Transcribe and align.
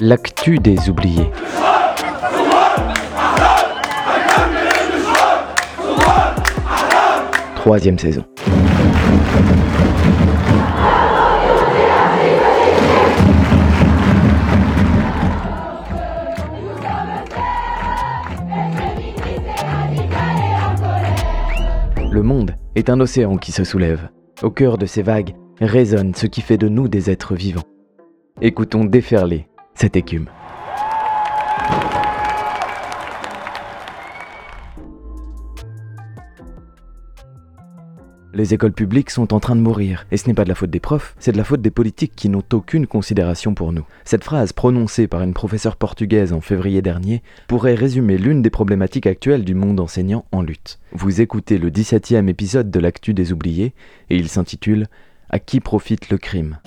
L'actu 0.00 0.58
des 0.58 0.88
oubliés. 0.88 1.30
Troisième 7.56 7.98
saison. 7.98 8.24
Monde 22.88 22.96
est 22.96 23.00
un 23.00 23.00
océan 23.00 23.36
qui 23.36 23.52
se 23.52 23.64
soulève. 23.64 24.08
Au 24.42 24.50
cœur 24.50 24.78
de 24.78 24.86
ces 24.86 25.02
vagues 25.02 25.34
résonne 25.60 26.14
ce 26.14 26.26
qui 26.26 26.40
fait 26.40 26.56
de 26.56 26.68
nous 26.68 26.88
des 26.88 27.10
êtres 27.10 27.34
vivants. 27.34 27.64
Écoutons 28.40 28.84
déferler 28.84 29.48
cette 29.74 29.96
écume. 29.96 30.28
Les 38.38 38.54
écoles 38.54 38.70
publiques 38.70 39.10
sont 39.10 39.34
en 39.34 39.40
train 39.40 39.56
de 39.56 39.60
mourir, 39.60 40.06
et 40.12 40.16
ce 40.16 40.28
n'est 40.28 40.34
pas 40.34 40.44
de 40.44 40.48
la 40.48 40.54
faute 40.54 40.70
des 40.70 40.78
profs, 40.78 41.16
c'est 41.18 41.32
de 41.32 41.36
la 41.36 41.42
faute 41.42 41.60
des 41.60 41.72
politiques 41.72 42.12
qui 42.14 42.28
n'ont 42.28 42.44
aucune 42.52 42.86
considération 42.86 43.52
pour 43.52 43.72
nous. 43.72 43.84
Cette 44.04 44.22
phrase, 44.22 44.52
prononcée 44.52 45.08
par 45.08 45.22
une 45.22 45.34
professeure 45.34 45.74
portugaise 45.74 46.32
en 46.32 46.40
février 46.40 46.80
dernier, 46.80 47.24
pourrait 47.48 47.74
résumer 47.74 48.16
l'une 48.16 48.40
des 48.40 48.48
problématiques 48.48 49.08
actuelles 49.08 49.44
du 49.44 49.56
monde 49.56 49.80
enseignant 49.80 50.24
en 50.30 50.40
lutte. 50.40 50.78
Vous 50.92 51.20
écoutez 51.20 51.58
le 51.58 51.68
17e 51.72 52.28
épisode 52.28 52.70
de 52.70 52.78
l'actu 52.78 53.12
des 53.12 53.32
oubliés, 53.32 53.74
et 54.08 54.14
il 54.14 54.28
s'intitule 54.28 54.86
À 55.30 55.40
qui 55.40 55.58
profite 55.58 56.08
le 56.08 56.18
crime? 56.18 56.58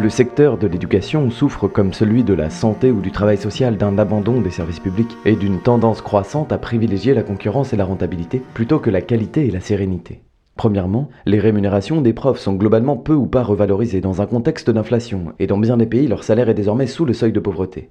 Le 0.00 0.08
secteur 0.08 0.56
de 0.56 0.66
l'éducation 0.66 1.30
souffre 1.30 1.68
comme 1.68 1.92
celui 1.92 2.24
de 2.24 2.32
la 2.32 2.48
santé 2.48 2.90
ou 2.90 3.02
du 3.02 3.10
travail 3.10 3.36
social 3.36 3.76
d'un 3.76 3.98
abandon 3.98 4.40
des 4.40 4.48
services 4.48 4.80
publics 4.80 5.14
et 5.26 5.36
d'une 5.36 5.60
tendance 5.60 6.00
croissante 6.00 6.52
à 6.52 6.58
privilégier 6.58 7.12
la 7.12 7.22
concurrence 7.22 7.74
et 7.74 7.76
la 7.76 7.84
rentabilité 7.84 8.40
plutôt 8.54 8.78
que 8.78 8.88
la 8.88 9.02
qualité 9.02 9.46
et 9.46 9.50
la 9.50 9.60
sérénité. 9.60 10.22
Premièrement, 10.56 11.10
les 11.26 11.38
rémunérations 11.38 12.00
des 12.00 12.14
profs 12.14 12.38
sont 12.38 12.54
globalement 12.54 12.96
peu 12.96 13.12
ou 13.12 13.26
pas 13.26 13.42
revalorisées 13.42 14.00
dans 14.00 14.22
un 14.22 14.26
contexte 14.26 14.70
d'inflation, 14.70 15.34
et 15.38 15.46
dans 15.46 15.58
bien 15.58 15.76
des 15.76 15.84
pays, 15.84 16.08
leur 16.08 16.24
salaire 16.24 16.48
est 16.48 16.54
désormais 16.54 16.86
sous 16.86 17.04
le 17.04 17.12
seuil 17.12 17.32
de 17.32 17.40
pauvreté. 17.40 17.90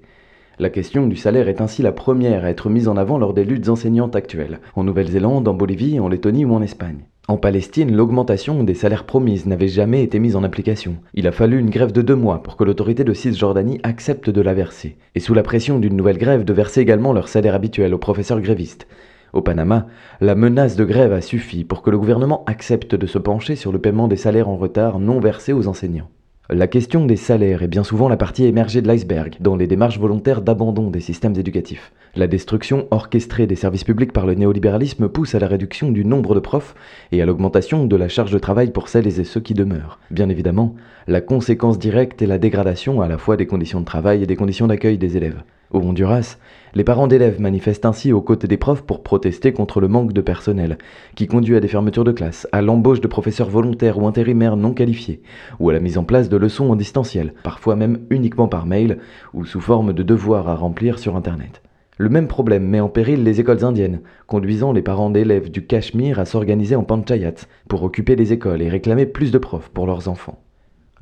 La 0.58 0.68
question 0.68 1.06
du 1.06 1.14
salaire 1.14 1.46
est 1.46 1.60
ainsi 1.60 1.80
la 1.80 1.92
première 1.92 2.44
à 2.44 2.50
être 2.50 2.70
mise 2.70 2.88
en 2.88 2.96
avant 2.96 3.18
lors 3.18 3.34
des 3.34 3.44
luttes 3.44 3.68
enseignantes 3.68 4.16
actuelles, 4.16 4.58
en 4.74 4.82
Nouvelle-Zélande, 4.82 5.46
en 5.46 5.54
Bolivie, 5.54 6.00
en 6.00 6.08
Lettonie 6.08 6.44
ou 6.44 6.54
en 6.54 6.62
Espagne. 6.62 7.04
En 7.30 7.36
Palestine, 7.36 7.94
l'augmentation 7.94 8.64
des 8.64 8.74
salaires 8.74 9.06
promises 9.06 9.46
n'avait 9.46 9.68
jamais 9.68 10.02
été 10.02 10.18
mise 10.18 10.34
en 10.34 10.42
application. 10.42 10.96
Il 11.14 11.28
a 11.28 11.30
fallu 11.30 11.60
une 11.60 11.70
grève 11.70 11.92
de 11.92 12.02
deux 12.02 12.16
mois 12.16 12.42
pour 12.42 12.56
que 12.56 12.64
l'autorité 12.64 13.04
de 13.04 13.14
Cisjordanie 13.14 13.78
accepte 13.84 14.30
de 14.30 14.40
la 14.40 14.52
verser. 14.52 14.96
Et 15.14 15.20
sous 15.20 15.32
la 15.32 15.44
pression 15.44 15.78
d'une 15.78 15.94
nouvelle 15.94 16.18
grève, 16.18 16.42
de 16.42 16.52
verser 16.52 16.80
également 16.80 17.12
leur 17.12 17.28
salaire 17.28 17.54
habituel 17.54 17.94
aux 17.94 17.98
professeurs 17.98 18.40
grévistes. 18.40 18.88
Au 19.32 19.42
Panama, 19.42 19.86
la 20.20 20.34
menace 20.34 20.74
de 20.74 20.84
grève 20.84 21.12
a 21.12 21.20
suffi 21.20 21.62
pour 21.62 21.82
que 21.82 21.90
le 21.90 22.00
gouvernement 22.00 22.42
accepte 22.48 22.96
de 22.96 23.06
se 23.06 23.18
pencher 23.18 23.54
sur 23.54 23.70
le 23.70 23.78
paiement 23.78 24.08
des 24.08 24.16
salaires 24.16 24.48
en 24.48 24.56
retard 24.56 24.98
non 24.98 25.20
versés 25.20 25.52
aux 25.52 25.68
enseignants. 25.68 26.10
La 26.52 26.66
question 26.66 27.06
des 27.06 27.14
salaires 27.14 27.62
est 27.62 27.68
bien 27.68 27.84
souvent 27.84 28.08
la 28.08 28.16
partie 28.16 28.44
émergée 28.44 28.82
de 28.82 28.88
l'iceberg 28.88 29.36
dans 29.38 29.54
les 29.54 29.68
démarches 29.68 30.00
volontaires 30.00 30.42
d'abandon 30.42 30.90
des 30.90 30.98
systèmes 30.98 31.36
éducatifs. 31.36 31.92
La 32.16 32.26
destruction 32.26 32.88
orchestrée 32.90 33.46
des 33.46 33.54
services 33.54 33.84
publics 33.84 34.12
par 34.12 34.26
le 34.26 34.34
néolibéralisme 34.34 35.08
pousse 35.08 35.36
à 35.36 35.38
la 35.38 35.46
réduction 35.46 35.92
du 35.92 36.04
nombre 36.04 36.34
de 36.34 36.40
profs 36.40 36.74
et 37.12 37.22
à 37.22 37.26
l'augmentation 37.26 37.86
de 37.86 37.94
la 37.94 38.08
charge 38.08 38.32
de 38.32 38.38
travail 38.40 38.72
pour 38.72 38.88
celles 38.88 39.06
et 39.06 39.22
ceux 39.22 39.38
qui 39.38 39.54
demeurent. 39.54 40.00
Bien 40.10 40.28
évidemment, 40.28 40.74
la 41.06 41.20
conséquence 41.20 41.78
directe 41.78 42.20
est 42.20 42.26
la 42.26 42.38
dégradation 42.38 43.00
à 43.00 43.06
la 43.06 43.16
fois 43.16 43.36
des 43.36 43.46
conditions 43.46 43.78
de 43.78 43.84
travail 43.84 44.24
et 44.24 44.26
des 44.26 44.34
conditions 44.34 44.66
d'accueil 44.66 44.98
des 44.98 45.16
élèves. 45.16 45.44
Au 45.72 45.78
Honduras, 45.78 46.36
les 46.74 46.82
parents 46.82 47.06
d'élèves 47.06 47.40
manifestent 47.40 47.86
ainsi 47.86 48.12
aux 48.12 48.20
côtés 48.20 48.48
des 48.48 48.56
profs 48.56 48.82
pour 48.82 49.04
protester 49.04 49.52
contre 49.52 49.80
le 49.80 49.86
manque 49.86 50.12
de 50.12 50.20
personnel, 50.20 50.78
qui 51.14 51.28
conduit 51.28 51.54
à 51.54 51.60
des 51.60 51.68
fermetures 51.68 52.02
de 52.02 52.10
classe, 52.10 52.48
à 52.50 52.60
l'embauche 52.60 53.00
de 53.00 53.06
professeurs 53.06 53.48
volontaires 53.48 53.98
ou 53.98 54.08
intérimaires 54.08 54.56
non 54.56 54.72
qualifiés, 54.72 55.22
ou 55.60 55.70
à 55.70 55.72
la 55.72 55.78
mise 55.78 55.96
en 55.96 56.02
place 56.02 56.28
de 56.28 56.36
leçons 56.36 56.70
en 56.70 56.74
distanciel, 56.74 57.34
parfois 57.44 57.76
même 57.76 58.00
uniquement 58.10 58.48
par 58.48 58.66
mail 58.66 58.98
ou 59.32 59.44
sous 59.44 59.60
forme 59.60 59.92
de 59.92 60.02
devoirs 60.02 60.48
à 60.48 60.56
remplir 60.56 60.98
sur 60.98 61.14
Internet. 61.14 61.62
Le 61.98 62.08
même 62.08 62.26
problème 62.26 62.64
met 62.64 62.80
en 62.80 62.88
péril 62.88 63.22
les 63.22 63.40
écoles 63.40 63.64
indiennes, 63.64 64.00
conduisant 64.26 64.72
les 64.72 64.82
parents 64.82 65.10
d'élèves 65.10 65.52
du 65.52 65.66
Cachemire 65.66 66.18
à 66.18 66.24
s'organiser 66.24 66.74
en 66.74 66.82
panchayat 66.82 67.46
pour 67.68 67.84
occuper 67.84 68.16
les 68.16 68.32
écoles 68.32 68.62
et 68.62 68.68
réclamer 68.68 69.06
plus 69.06 69.30
de 69.30 69.38
profs 69.38 69.68
pour 69.68 69.86
leurs 69.86 70.08
enfants. 70.08 70.40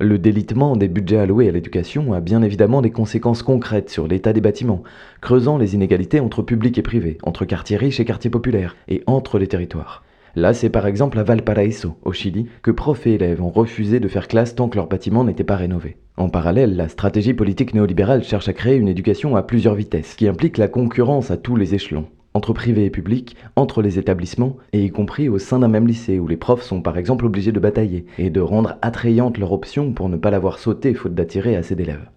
Le 0.01 0.17
délitement 0.17 0.77
des 0.77 0.87
budgets 0.87 1.17
alloués 1.17 1.49
à 1.49 1.51
l'éducation 1.51 2.13
a 2.13 2.21
bien 2.21 2.41
évidemment 2.41 2.81
des 2.81 2.89
conséquences 2.89 3.43
concrètes 3.43 3.89
sur 3.89 4.07
l'état 4.07 4.31
des 4.31 4.39
bâtiments, 4.39 4.81
creusant 5.19 5.57
les 5.57 5.75
inégalités 5.75 6.21
entre 6.21 6.41
public 6.41 6.77
et 6.77 6.81
privé, 6.81 7.17
entre 7.23 7.43
quartiers 7.43 7.75
riches 7.75 7.99
et 7.99 8.05
quartiers 8.05 8.29
populaires, 8.29 8.77
et 8.87 9.03
entre 9.07 9.37
les 9.39 9.47
territoires. 9.47 10.05
Là, 10.37 10.53
c'est 10.53 10.69
par 10.69 10.87
exemple 10.87 11.19
à 11.19 11.23
Valparaiso, 11.23 11.97
au 12.03 12.13
Chili, 12.13 12.45
que 12.61 12.71
profs 12.71 13.07
et 13.07 13.15
élèves 13.15 13.41
ont 13.41 13.49
refusé 13.49 13.99
de 13.99 14.07
faire 14.07 14.29
classe 14.29 14.55
tant 14.55 14.69
que 14.69 14.77
leur 14.77 14.87
bâtiment 14.87 15.25
n'était 15.25 15.43
pas 15.43 15.57
rénové. 15.57 15.97
En 16.15 16.29
parallèle, 16.29 16.77
la 16.77 16.87
stratégie 16.87 17.33
politique 17.33 17.73
néolibérale 17.73 18.23
cherche 18.23 18.47
à 18.47 18.53
créer 18.53 18.77
une 18.77 18.87
éducation 18.87 19.35
à 19.35 19.43
plusieurs 19.43 19.75
vitesses, 19.75 20.15
qui 20.15 20.29
implique 20.29 20.57
la 20.57 20.69
concurrence 20.69 21.29
à 21.29 21.35
tous 21.35 21.57
les 21.57 21.75
échelons 21.75 22.07
entre 22.33 22.53
privé 22.53 22.85
et 22.85 22.89
public, 22.89 23.35
entre 23.55 23.81
les 23.81 23.99
établissements, 23.99 24.57
et 24.73 24.83
y 24.83 24.89
compris 24.89 25.29
au 25.29 25.39
sein 25.39 25.59
d'un 25.59 25.67
même 25.67 25.87
lycée, 25.87 26.19
où 26.19 26.27
les 26.27 26.37
profs 26.37 26.63
sont 26.63 26.81
par 26.81 26.97
exemple 26.97 27.25
obligés 27.25 27.51
de 27.51 27.59
batailler, 27.59 28.05
et 28.17 28.29
de 28.29 28.41
rendre 28.41 28.77
attrayante 28.81 29.37
leur 29.37 29.51
option 29.51 29.93
pour 29.93 30.09
ne 30.09 30.17
pas 30.17 30.31
l'avoir 30.31 30.59
sautée 30.59 30.93
faute 30.93 31.15
d'attirer 31.15 31.55
assez 31.55 31.75
d'élèves. 31.75 32.09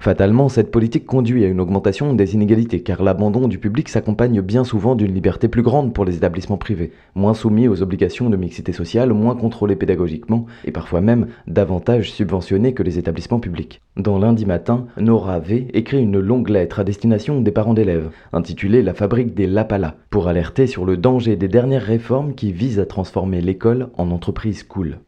Fatalement, 0.00 0.48
cette 0.48 0.70
politique 0.70 1.06
conduit 1.06 1.44
à 1.44 1.48
une 1.48 1.60
augmentation 1.60 2.14
des 2.14 2.34
inégalités, 2.34 2.82
car 2.82 3.02
l'abandon 3.02 3.48
du 3.48 3.58
public 3.58 3.88
s'accompagne 3.88 4.40
bien 4.40 4.62
souvent 4.62 4.94
d'une 4.94 5.12
liberté 5.12 5.48
plus 5.48 5.62
grande 5.62 5.92
pour 5.92 6.04
les 6.04 6.16
établissements 6.16 6.56
privés, 6.56 6.92
moins 7.16 7.34
soumis 7.34 7.66
aux 7.66 7.82
obligations 7.82 8.30
de 8.30 8.36
mixité 8.36 8.72
sociale, 8.72 9.12
moins 9.12 9.34
contrôlés 9.34 9.74
pédagogiquement, 9.74 10.46
et 10.64 10.70
parfois 10.70 11.00
même 11.00 11.26
davantage 11.48 12.12
subventionnés 12.12 12.74
que 12.74 12.84
les 12.84 13.00
établissements 13.00 13.40
publics. 13.40 13.80
Dans 13.96 14.20
lundi 14.20 14.46
matin, 14.46 14.86
Nora 14.98 15.40
V 15.40 15.66
écrit 15.74 16.00
une 16.00 16.20
longue 16.20 16.48
lettre 16.48 16.78
à 16.78 16.84
destination 16.84 17.40
des 17.40 17.50
parents 17.50 17.74
d'élèves, 17.74 18.10
intitulée 18.32 18.82
La 18.82 18.94
fabrique 18.94 19.34
des 19.34 19.48
Lapala, 19.48 19.96
pour 20.10 20.28
alerter 20.28 20.68
sur 20.68 20.84
le 20.84 20.96
danger 20.96 21.34
des 21.34 21.48
dernières 21.48 21.82
réformes 21.82 22.34
qui 22.34 22.52
visent 22.52 22.78
à 22.78 22.86
transformer 22.86 23.40
l'école 23.40 23.88
en 23.98 24.12
entreprise 24.12 24.62
cool. 24.62 25.00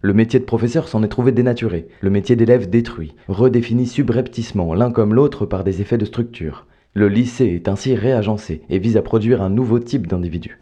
Le 0.00 0.14
métier 0.14 0.38
de 0.38 0.44
professeur 0.44 0.86
s'en 0.86 1.02
est 1.02 1.08
trouvé 1.08 1.32
dénaturé, 1.32 1.88
le 2.02 2.10
métier 2.10 2.36
d'élève 2.36 2.70
détruit, 2.70 3.16
redéfini 3.26 3.84
subrepticement 3.84 4.72
l'un 4.74 4.92
comme 4.92 5.12
l'autre 5.12 5.44
par 5.44 5.64
des 5.64 5.80
effets 5.80 5.98
de 5.98 6.04
structure. 6.04 6.66
Le 6.94 7.08
lycée 7.08 7.46
est 7.46 7.66
ainsi 7.66 7.96
réagencé 7.96 8.62
et 8.70 8.78
vise 8.78 8.96
à 8.96 9.02
produire 9.02 9.42
un 9.42 9.50
nouveau 9.50 9.80
type 9.80 10.06
d'individu. 10.06 10.60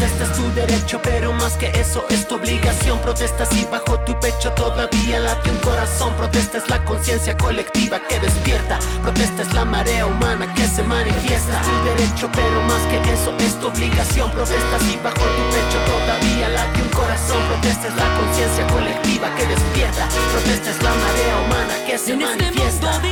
Protesta 0.00 0.24
es 0.24 0.32
tu 0.32 0.50
derecho, 0.54 1.00
pero 1.02 1.30
más 1.34 1.58
que 1.58 1.66
eso 1.78 2.06
es 2.08 2.26
tu 2.26 2.36
obligación. 2.36 2.98
Protesta 3.00 3.44
si 3.44 3.66
bajo 3.66 4.00
tu 4.00 4.18
pecho 4.18 4.50
todavía 4.52 5.20
late 5.20 5.50
un 5.50 5.58
corazón. 5.58 6.14
Protesta 6.14 6.56
es 6.56 6.70
la 6.70 6.82
conciencia 6.86 7.36
colectiva 7.36 8.00
que 8.08 8.18
despierta. 8.18 8.78
Protesta 9.02 9.42
es 9.42 9.52
la 9.52 9.66
marea 9.66 10.06
humana 10.06 10.54
que 10.54 10.66
se 10.66 10.82
manifiesta. 10.84 11.60
Tu 11.60 11.84
derecho, 11.84 12.30
pero 12.32 12.62
más 12.62 12.80
que 12.86 13.12
eso 13.12 13.36
es 13.40 13.60
tu 13.60 13.66
obligación. 13.66 14.30
Protesta 14.30 14.78
si 14.78 14.96
bajo 15.04 15.20
tu 15.20 15.42
pecho 15.52 15.78
todavía 15.84 16.48
late 16.48 16.80
un 16.80 16.88
corazón. 16.88 17.42
Protesta 17.48 17.88
es 17.88 17.94
la 17.96 18.16
conciencia 18.16 18.66
colectiva 18.68 19.28
que 19.36 19.46
despierta. 19.48 20.08
Protesta 20.32 20.70
es 20.70 20.82
la 20.82 20.94
marea 20.94 21.36
humana 21.44 21.74
que 21.84 21.98
se 21.98 22.12
este 22.12 22.24
manifiesta. 22.24 23.02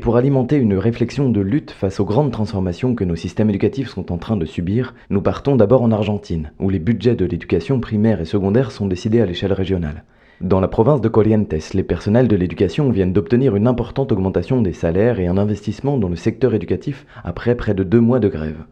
Pour 0.00 0.16
alimenter 0.16 0.56
une 0.56 0.74
réflexion 0.74 1.28
de 1.28 1.40
lutte 1.40 1.70
face 1.70 2.00
aux 2.00 2.04
grandes 2.04 2.32
transformations 2.32 2.94
que 2.94 3.04
nos 3.04 3.16
systèmes 3.16 3.50
éducatifs 3.50 3.90
sont 3.90 4.10
en 4.10 4.18
train 4.18 4.36
de 4.36 4.46
subir, 4.46 4.94
nous 5.10 5.20
partons 5.20 5.54
d'abord 5.54 5.82
en 5.82 5.92
Argentine, 5.92 6.50
où 6.58 6.70
les 6.70 6.78
budgets 6.78 7.14
de 7.14 7.26
l'éducation 7.26 7.78
primaire 7.78 8.20
et 8.20 8.24
secondaire 8.24 8.72
sont 8.72 8.86
décidés 8.86 9.20
à 9.20 9.26
l'échelle 9.26 9.52
régionale. 9.52 10.04
Dans 10.40 10.60
la 10.60 10.68
province 10.68 11.02
de 11.02 11.08
Corrientes, 11.08 11.54
les 11.74 11.82
personnels 11.82 12.26
de 12.26 12.34
l'éducation 12.34 12.90
viennent 12.90 13.12
d'obtenir 13.12 13.56
une 13.56 13.66
importante 13.66 14.10
augmentation 14.10 14.62
des 14.62 14.72
salaires 14.72 15.20
et 15.20 15.26
un 15.26 15.36
investissement 15.36 15.98
dans 15.98 16.08
le 16.08 16.16
secteur 16.16 16.54
éducatif 16.54 17.04
après 17.22 17.54
près 17.54 17.74
de 17.74 17.84
deux 17.84 18.00
mois 18.00 18.20
de 18.20 18.28
grève. 18.28 18.64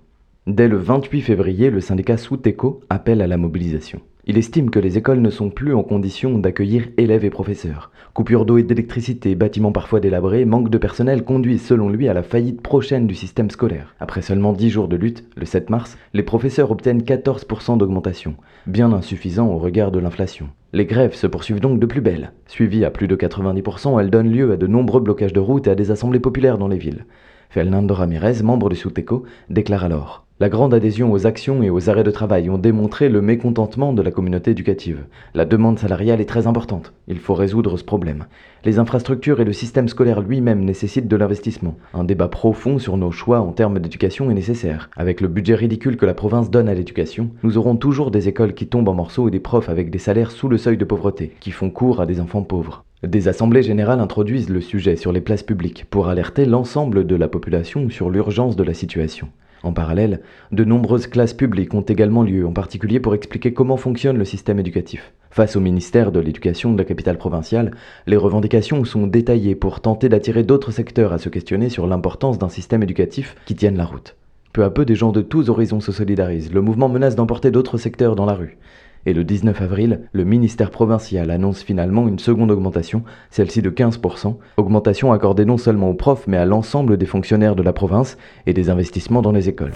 Dès 0.46 0.66
le 0.66 0.78
28 0.78 1.20
février, 1.20 1.68
le 1.68 1.82
syndicat 1.82 2.16
Souteco 2.16 2.80
appelle 2.88 3.20
à 3.20 3.26
la 3.26 3.36
mobilisation. 3.36 4.00
Il 4.30 4.36
estime 4.36 4.68
que 4.68 4.78
les 4.78 4.98
écoles 4.98 5.22
ne 5.22 5.30
sont 5.30 5.48
plus 5.48 5.74
en 5.74 5.82
condition 5.82 6.36
d'accueillir 6.36 6.88
élèves 6.98 7.24
et 7.24 7.30
professeurs. 7.30 7.90
Coupure 8.12 8.44
d'eau 8.44 8.58
et 8.58 8.62
d'électricité, 8.62 9.34
bâtiments 9.34 9.72
parfois 9.72 10.00
délabrés, 10.00 10.44
manque 10.44 10.68
de 10.68 10.76
personnel 10.76 11.24
conduisent 11.24 11.64
selon 11.64 11.88
lui 11.88 12.08
à 12.08 12.12
la 12.12 12.22
faillite 12.22 12.60
prochaine 12.60 13.06
du 13.06 13.14
système 13.14 13.50
scolaire. 13.50 13.94
Après 14.00 14.20
seulement 14.20 14.52
10 14.52 14.68
jours 14.68 14.88
de 14.88 14.96
lutte, 14.96 15.24
le 15.34 15.46
7 15.46 15.70
mars, 15.70 15.96
les 16.12 16.22
professeurs 16.22 16.70
obtiennent 16.70 17.00
14% 17.00 17.78
d'augmentation, 17.78 18.34
bien 18.66 18.92
insuffisant 18.92 19.48
au 19.48 19.56
regard 19.56 19.90
de 19.92 19.98
l'inflation. 19.98 20.50
Les 20.74 20.84
grèves 20.84 21.14
se 21.14 21.26
poursuivent 21.26 21.60
donc 21.60 21.80
de 21.80 21.86
plus 21.86 22.02
belle. 22.02 22.32
Suivies 22.48 22.84
à 22.84 22.90
plus 22.90 23.08
de 23.08 23.16
90%, 23.16 23.98
elles 23.98 24.10
donnent 24.10 24.30
lieu 24.30 24.52
à 24.52 24.58
de 24.58 24.66
nombreux 24.66 25.00
blocages 25.00 25.32
de 25.32 25.40
routes 25.40 25.68
et 25.68 25.70
à 25.70 25.74
des 25.74 25.90
assemblées 25.90 26.20
populaires 26.20 26.58
dans 26.58 26.68
les 26.68 26.76
villes. 26.76 27.06
Fernando 27.50 27.94
Ramirez, 27.94 28.42
membre 28.42 28.68
du 28.68 28.76
Souteco, 28.76 29.24
déclare 29.48 29.82
alors 29.82 30.26
La 30.38 30.50
grande 30.50 30.74
adhésion 30.74 31.10
aux 31.10 31.26
actions 31.26 31.62
et 31.62 31.70
aux 31.70 31.88
arrêts 31.88 32.04
de 32.04 32.10
travail 32.10 32.50
ont 32.50 32.58
démontré 32.58 33.08
le 33.08 33.22
mécontentement 33.22 33.94
de 33.94 34.02
la 34.02 34.10
communauté 34.10 34.50
éducative. 34.50 35.06
La 35.32 35.46
demande 35.46 35.78
salariale 35.78 36.20
est 36.20 36.28
très 36.28 36.46
importante. 36.46 36.92
Il 37.06 37.18
faut 37.18 37.32
résoudre 37.32 37.78
ce 37.78 37.84
problème. 37.84 38.26
Les 38.64 38.78
infrastructures 38.78 39.40
et 39.40 39.46
le 39.46 39.54
système 39.54 39.88
scolaire 39.88 40.20
lui-même 40.20 40.62
nécessitent 40.62 41.08
de 41.08 41.16
l'investissement. 41.16 41.76
Un 41.94 42.04
débat 42.04 42.28
profond 42.28 42.78
sur 42.78 42.98
nos 42.98 43.12
choix 43.12 43.40
en 43.40 43.52
termes 43.52 43.78
d'éducation 43.78 44.30
est 44.30 44.34
nécessaire. 44.34 44.90
Avec 44.94 45.22
le 45.22 45.28
budget 45.28 45.54
ridicule 45.54 45.96
que 45.96 46.06
la 46.06 46.12
province 46.12 46.50
donne 46.50 46.68
à 46.68 46.74
l'éducation, 46.74 47.30
nous 47.42 47.56
aurons 47.56 47.76
toujours 47.76 48.10
des 48.10 48.28
écoles 48.28 48.52
qui 48.52 48.66
tombent 48.66 48.90
en 48.90 48.94
morceaux 48.94 49.28
et 49.28 49.30
des 49.30 49.40
profs 49.40 49.70
avec 49.70 49.88
des 49.88 49.98
salaires 49.98 50.32
sous 50.32 50.50
le 50.50 50.58
seuil 50.58 50.76
de 50.76 50.84
pauvreté, 50.84 51.32
qui 51.40 51.50
font 51.50 51.70
cours 51.70 52.02
à 52.02 52.06
des 52.06 52.20
enfants 52.20 52.42
pauvres. 52.42 52.84
Des 53.06 53.28
assemblées 53.28 53.62
générales 53.62 54.00
introduisent 54.00 54.50
le 54.50 54.60
sujet 54.60 54.96
sur 54.96 55.12
les 55.12 55.20
places 55.20 55.44
publiques 55.44 55.84
pour 55.88 56.08
alerter 56.08 56.44
l'ensemble 56.44 57.06
de 57.06 57.14
la 57.14 57.28
population 57.28 57.88
sur 57.90 58.10
l'urgence 58.10 58.56
de 58.56 58.64
la 58.64 58.74
situation. 58.74 59.28
En 59.62 59.72
parallèle, 59.72 60.20
de 60.50 60.64
nombreuses 60.64 61.06
classes 61.06 61.32
publiques 61.32 61.74
ont 61.74 61.82
également 61.82 62.24
lieu, 62.24 62.44
en 62.44 62.52
particulier 62.52 62.98
pour 62.98 63.14
expliquer 63.14 63.52
comment 63.52 63.76
fonctionne 63.76 64.18
le 64.18 64.24
système 64.24 64.58
éducatif. 64.58 65.12
Face 65.30 65.54
au 65.54 65.60
ministère 65.60 66.10
de 66.10 66.18
l'Éducation 66.18 66.72
de 66.72 66.78
la 66.78 66.84
capitale 66.84 67.18
provinciale, 67.18 67.70
les 68.08 68.16
revendications 68.16 68.84
sont 68.84 69.06
détaillées 69.06 69.54
pour 69.54 69.80
tenter 69.80 70.08
d'attirer 70.08 70.42
d'autres 70.42 70.72
secteurs 70.72 71.12
à 71.12 71.18
se 71.18 71.28
questionner 71.28 71.68
sur 71.68 71.86
l'importance 71.86 72.38
d'un 72.38 72.48
système 72.48 72.82
éducatif 72.82 73.36
qui 73.46 73.54
tienne 73.54 73.76
la 73.76 73.84
route. 73.84 74.16
Peu 74.52 74.64
à 74.64 74.70
peu, 74.70 74.84
des 74.84 74.96
gens 74.96 75.12
de 75.12 75.20
tous 75.20 75.50
horizons 75.50 75.80
se 75.80 75.92
solidarisent. 75.92 76.52
Le 76.52 76.62
mouvement 76.62 76.88
menace 76.88 77.14
d'emporter 77.14 77.52
d'autres 77.52 77.78
secteurs 77.78 78.16
dans 78.16 78.26
la 78.26 78.34
rue. 78.34 78.58
Et 79.06 79.12
le 79.12 79.24
19 79.24 79.62
avril, 79.62 80.00
le 80.12 80.24
ministère 80.24 80.70
provincial 80.70 81.30
annonce 81.30 81.62
finalement 81.62 82.08
une 82.08 82.18
seconde 82.18 82.50
augmentation, 82.50 83.02
celle-ci 83.30 83.62
de 83.62 83.70
15%, 83.70 84.36
augmentation 84.56 85.12
accordée 85.12 85.44
non 85.44 85.56
seulement 85.56 85.90
aux 85.90 85.94
profs 85.94 86.26
mais 86.26 86.36
à 86.36 86.44
l'ensemble 86.44 86.96
des 86.96 87.06
fonctionnaires 87.06 87.56
de 87.56 87.62
la 87.62 87.72
province 87.72 88.16
et 88.46 88.52
des 88.52 88.70
investissements 88.70 89.22
dans 89.22 89.32
les 89.32 89.48
écoles. 89.48 89.72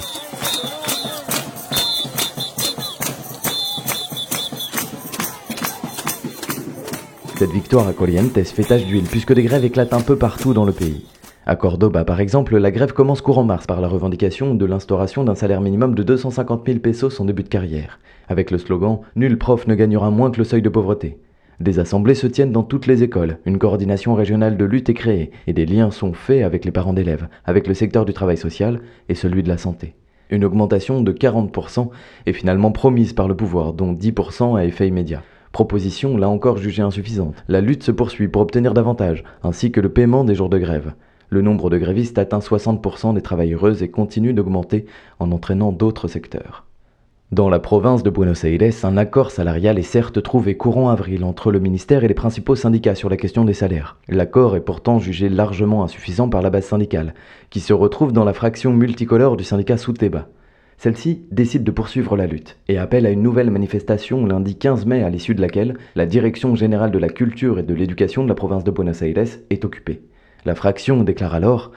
Cette 7.43 7.51
victoire 7.51 7.89
à 7.89 7.93
Corrientes 7.93 8.41
fait 8.45 8.63
tache 8.63 8.87
d'huile 8.87 9.07
puisque 9.11 9.33
des 9.33 9.43
grèves 9.43 9.65
éclatent 9.65 9.95
un 9.95 10.01
peu 10.01 10.17
partout 10.17 10.55
dans 10.55 10.65
le 10.65 10.73
pays. 10.73 11.05
À 11.45 11.57
Cordoba, 11.57 12.05
par 12.05 12.21
exemple, 12.21 12.57
la 12.57 12.71
grève 12.71 12.93
commence 12.93 13.21
courant 13.21 13.43
mars 13.43 13.67
par 13.67 13.81
la 13.81 13.89
revendication 13.89 14.55
de 14.55 14.65
l'instauration 14.65 15.25
d'un 15.25 15.35
salaire 15.35 15.61
minimum 15.61 15.93
de 15.97 16.05
250 16.05 16.63
000 16.65 16.79
pesos 16.79 17.21
en 17.21 17.25
début 17.25 17.43
de 17.43 17.49
carrière, 17.49 17.99
avec 18.29 18.53
le 18.53 18.59
slogan 18.59 19.01
Nul 19.17 19.37
prof 19.37 19.67
ne 19.67 19.75
gagnera 19.75 20.13
moins 20.13 20.31
que 20.31 20.39
le 20.39 20.45
seuil 20.45 20.63
de 20.63 20.69
pauvreté. 20.69 21.19
Des 21.59 21.81
assemblées 21.81 22.15
se 22.15 22.29
tiennent 22.29 22.53
dans 22.53 22.63
toutes 22.63 22.87
les 22.87 23.03
écoles, 23.03 23.39
une 23.45 23.59
coordination 23.59 24.15
régionale 24.15 24.57
de 24.57 24.65
lutte 24.65 24.89
est 24.89 24.95
créée, 24.95 25.33
et 25.49 25.53
des 25.53 25.67
liens 25.67 25.91
sont 25.91 26.13
faits 26.13 26.45
avec 26.45 26.65
les 26.65 26.71
parents 26.71 26.93
d'élèves, 26.93 27.27
avec 27.45 27.67
le 27.67 27.75
secteur 27.75 28.05
du 28.05 28.13
travail 28.13 28.37
social 28.37 28.79
et 29.09 29.17
celui 29.17 29.43
de 29.43 29.49
la 29.49 29.59
santé. 29.59 29.95
Une 30.31 30.45
augmentation 30.45 31.01
de 31.01 31.13
40% 31.13 31.89
est 32.27 32.33
finalement 32.35 32.71
promise 32.71 33.15
par 33.15 33.27
le 33.27 33.35
pouvoir, 33.35 33.73
dont 33.73 33.93
10% 33.93 34.57
à 34.57 34.65
effet 34.65 34.87
immédiat. 34.87 35.25
Proposition 35.51 36.17
là 36.17 36.29
encore 36.29 36.57
jugée 36.57 36.83
insuffisante. 36.83 37.45
La 37.49 37.61
lutte 37.61 37.83
se 37.83 37.91
poursuit 37.91 38.29
pour 38.29 38.43
obtenir 38.43 38.75
davantage, 38.75 39.25
ainsi 39.43 39.73
que 39.73 39.81
le 39.81 39.89
paiement 39.89 40.23
des 40.23 40.37
jours 40.37 40.49
de 40.49 40.59
grève. 40.59 40.95
Le 41.33 41.41
nombre 41.41 41.71
de 41.71 41.79
grévistes 41.79 42.19
atteint 42.19 42.41
60% 42.41 43.15
des 43.15 43.23
travailleuses 43.23 43.83
et 43.83 43.89
continue 43.89 44.35
d'augmenter 44.35 44.85
en 45.19 45.33
entraînant 45.33 45.73
d'autres 45.73 46.07
secteurs. 46.07 46.67
Dans 47.31 47.49
la 47.49 47.59
province 47.59 48.03
de 48.03 48.11
Buenos 48.11 48.45
Aires, 48.45 48.61
un 48.83 48.99
accord 48.99 49.31
salarial 49.31 49.79
est 49.79 49.83
certes 49.83 50.23
trouvé 50.23 50.59
courant 50.59 50.91
avril 50.91 51.25
entre 51.25 51.51
le 51.51 51.59
ministère 51.59 52.05
et 52.05 52.09
les 52.09 52.13
principaux 52.13 52.55
syndicats 52.55 52.95
sur 52.95 53.09
la 53.09 53.17
question 53.17 53.47
des 53.47 53.55
salaires. 53.55 53.97
L'accord 54.11 54.57
est 54.57 54.61
pourtant 54.61 54.99
jugé 54.99 55.31
largement 55.31 55.83
insuffisant 55.83 56.29
par 56.29 56.43
la 56.43 56.51
base 56.51 56.67
syndicale, 56.67 57.15
qui 57.49 57.61
se 57.61 57.73
retrouve 57.73 58.13
dans 58.13 58.25
la 58.25 58.35
fraction 58.35 58.75
multicolore 58.75 59.39
du 59.39 59.45
syndicat 59.45 59.79
Souteba. 59.79 60.29
Celle-ci 60.77 61.23
décide 61.31 61.65
de 61.65 61.71
poursuivre 61.71 62.15
la 62.15 62.27
lutte 62.27 62.59
et 62.69 62.77
appelle 62.77 63.07
à 63.07 63.11
une 63.11 63.23
nouvelle 63.23 63.51
manifestation 63.51 64.27
lundi 64.27 64.57
15 64.57 64.85
mai 64.85 65.03
à 65.03 65.09
l'issue 65.09 65.35
de 65.35 65.41
laquelle 65.41 65.79
la 65.95 66.05
Direction 66.05 66.55
générale 66.57 66.91
de 66.91 66.99
la 66.99 67.09
culture 67.09 67.59
et 67.59 67.63
de 67.63 67.73
l'éducation 67.73 68.23
de 68.23 68.29
la 68.29 68.35
province 68.35 68.65
de 68.65 68.71
Buenos 68.71 69.01
Aires 69.01 69.39
est 69.49 69.65
occupée. 69.65 70.03
La 70.45 70.57
fraction 70.57 71.05
déclare 71.05 71.35
alors 71.35 71.71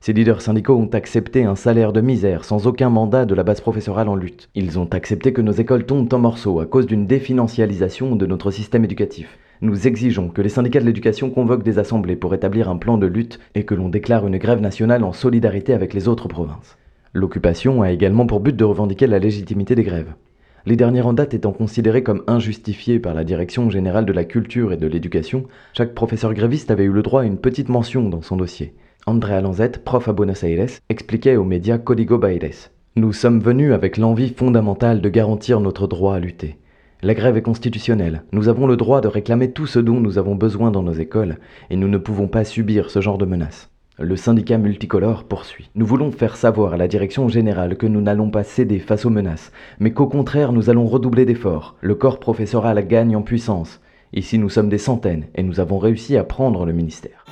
Ces 0.00 0.12
leaders 0.12 0.42
syndicaux 0.42 0.76
ont 0.76 0.90
accepté 0.92 1.44
un 1.44 1.54
salaire 1.54 1.94
de 1.94 2.02
misère 2.02 2.44
sans 2.44 2.66
aucun 2.66 2.90
mandat 2.90 3.24
de 3.24 3.34
la 3.34 3.44
base 3.44 3.62
professorale 3.62 4.10
en 4.10 4.14
lutte. 4.14 4.50
Ils 4.54 4.78
ont 4.78 4.88
accepté 4.92 5.32
que 5.32 5.40
nos 5.40 5.52
écoles 5.52 5.86
tombent 5.86 6.12
en 6.12 6.18
morceaux 6.18 6.60
à 6.60 6.66
cause 6.66 6.84
d'une 6.84 7.06
définancialisation 7.06 8.16
de 8.16 8.26
notre 8.26 8.50
système 8.50 8.84
éducatif. 8.84 9.38
Nous 9.62 9.86
exigeons 9.86 10.28
que 10.28 10.42
les 10.42 10.50
syndicats 10.50 10.80
de 10.80 10.84
l'éducation 10.84 11.30
convoquent 11.30 11.62
des 11.62 11.78
assemblées 11.78 12.14
pour 12.14 12.34
établir 12.34 12.68
un 12.68 12.76
plan 12.76 12.98
de 12.98 13.06
lutte 13.06 13.40
et 13.54 13.64
que 13.64 13.74
l'on 13.74 13.88
déclare 13.88 14.26
une 14.26 14.36
grève 14.36 14.60
nationale 14.60 15.02
en 15.02 15.14
solidarité 15.14 15.72
avec 15.72 15.94
les 15.94 16.06
autres 16.06 16.28
provinces. 16.28 16.76
L'occupation 17.14 17.80
a 17.80 17.90
également 17.90 18.26
pour 18.26 18.40
but 18.40 18.54
de 18.54 18.64
revendiquer 18.64 19.06
la 19.06 19.18
légitimité 19.18 19.74
des 19.74 19.82
grèves. 19.82 20.12
Les 20.66 20.76
dernières 20.76 21.06
en 21.06 21.14
date 21.14 21.32
étant 21.32 21.52
considérées 21.52 22.02
comme 22.02 22.22
injustifiées 22.26 22.98
par 22.98 23.14
la 23.14 23.24
Direction 23.24 23.70
générale 23.70 24.04
de 24.04 24.12
la 24.12 24.24
culture 24.24 24.72
et 24.72 24.76
de 24.76 24.86
l'éducation, 24.86 25.44
chaque 25.72 25.94
professeur 25.94 26.34
gréviste 26.34 26.70
avait 26.70 26.84
eu 26.84 26.92
le 26.92 27.02
droit 27.02 27.22
à 27.22 27.24
une 27.24 27.38
petite 27.38 27.70
mention 27.70 28.08
dans 28.08 28.20
son 28.20 28.36
dossier. 28.36 28.74
Andrea 29.06 29.40
Lanzette, 29.40 29.82
prof 29.82 30.08
à 30.08 30.12
Buenos 30.12 30.42
Aires, 30.44 30.68
expliquait 30.90 31.36
aux 31.36 31.44
médias 31.44 31.78
Código 31.78 32.18
Baires 32.18 32.70
Nous 32.96 33.14
sommes 33.14 33.40
venus 33.40 33.72
avec 33.72 33.96
l'envie 33.96 34.34
fondamentale 34.34 35.00
de 35.00 35.08
garantir 35.08 35.60
notre 35.60 35.86
droit 35.86 36.16
à 36.16 36.20
lutter. 36.20 36.58
La 37.02 37.14
grève 37.14 37.38
est 37.38 37.42
constitutionnelle. 37.42 38.24
Nous 38.32 38.48
avons 38.48 38.66
le 38.66 38.76
droit 38.76 39.00
de 39.00 39.08
réclamer 39.08 39.52
tout 39.52 39.66
ce 39.66 39.78
dont 39.78 40.00
nous 40.00 40.18
avons 40.18 40.34
besoin 40.34 40.70
dans 40.70 40.82
nos 40.82 40.92
écoles, 40.92 41.38
et 41.70 41.76
nous 41.76 41.88
ne 41.88 41.96
pouvons 41.96 42.28
pas 42.28 42.44
subir 42.44 42.90
ce 42.90 43.00
genre 43.00 43.16
de 43.16 43.24
menaces. 43.24 43.69
Le 44.02 44.16
syndicat 44.16 44.56
multicolore 44.56 45.24
poursuit. 45.24 45.68
Nous 45.74 45.84
voulons 45.84 46.10
faire 46.10 46.38
savoir 46.38 46.72
à 46.72 46.78
la 46.78 46.88
direction 46.88 47.28
générale 47.28 47.76
que 47.76 47.86
nous 47.86 48.00
n'allons 48.00 48.30
pas 48.30 48.44
céder 48.44 48.78
face 48.78 49.04
aux 49.04 49.10
menaces, 49.10 49.52
mais 49.78 49.92
qu'au 49.92 50.06
contraire 50.06 50.54
nous 50.54 50.70
allons 50.70 50.86
redoubler 50.86 51.26
d'efforts. 51.26 51.76
Le 51.82 51.94
corps 51.94 52.18
professoral 52.18 52.82
gagne 52.86 53.14
en 53.14 53.20
puissance. 53.20 53.78
Ici 54.14 54.38
nous 54.38 54.48
sommes 54.48 54.70
des 54.70 54.78
centaines 54.78 55.26
et 55.34 55.42
nous 55.42 55.60
avons 55.60 55.76
réussi 55.76 56.16
à 56.16 56.24
prendre 56.24 56.64
le 56.64 56.72
ministère. 56.72 57.26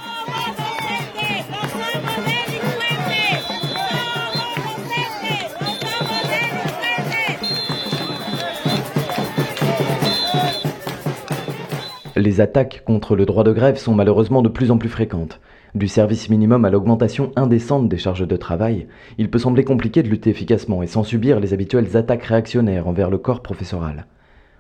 Les 12.14 12.42
attaques 12.42 12.82
contre 12.84 13.16
le 13.16 13.24
droit 13.24 13.44
de 13.44 13.52
grève 13.52 13.78
sont 13.78 13.94
malheureusement 13.94 14.42
de 14.42 14.50
plus 14.50 14.70
en 14.70 14.76
plus 14.76 14.90
fréquentes. 14.90 15.40
Du 15.74 15.86
service 15.86 16.30
minimum 16.30 16.64
à 16.64 16.70
l'augmentation 16.70 17.30
indécente 17.36 17.90
des 17.90 17.98
charges 17.98 18.26
de 18.26 18.36
travail, 18.36 18.86
il 19.18 19.30
peut 19.30 19.38
sembler 19.38 19.64
compliqué 19.64 20.02
de 20.02 20.08
lutter 20.08 20.30
efficacement 20.30 20.82
et 20.82 20.86
sans 20.86 21.04
subir 21.04 21.40
les 21.40 21.52
habituelles 21.52 21.94
attaques 21.94 22.24
réactionnaires 22.24 22.88
envers 22.88 23.10
le 23.10 23.18
corps 23.18 23.42
professoral. 23.42 24.06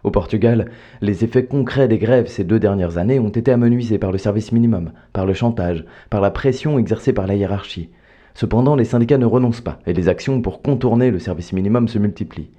Au 0.04 0.10
Portugal, 0.10 0.70
les 1.00 1.24
effets 1.24 1.46
concrets 1.46 1.88
des 1.88 1.98
grèves 1.98 2.28
ces 2.28 2.44
deux 2.44 2.60
dernières 2.60 2.98
années 2.98 3.18
ont 3.18 3.30
été 3.30 3.50
amenuisés 3.50 3.98
par 3.98 4.12
le 4.12 4.18
service 4.18 4.52
minimum, 4.52 4.92
par 5.14 5.24
le 5.24 5.32
chantage, 5.32 5.86
par 6.10 6.20
la 6.20 6.30
pression 6.30 6.78
exercée 6.78 7.14
par 7.14 7.26
la 7.26 7.36
hiérarchie. 7.36 7.88
Cependant, 8.34 8.76
les 8.76 8.84
syndicats 8.84 9.18
ne 9.18 9.24
renoncent 9.24 9.62
pas 9.62 9.80
et 9.86 9.94
les 9.94 10.08
actions 10.08 10.42
pour 10.42 10.60
contourner 10.60 11.10
le 11.10 11.18
service 11.18 11.54
minimum 11.54 11.88
se 11.88 11.98
multiplient. 11.98 12.50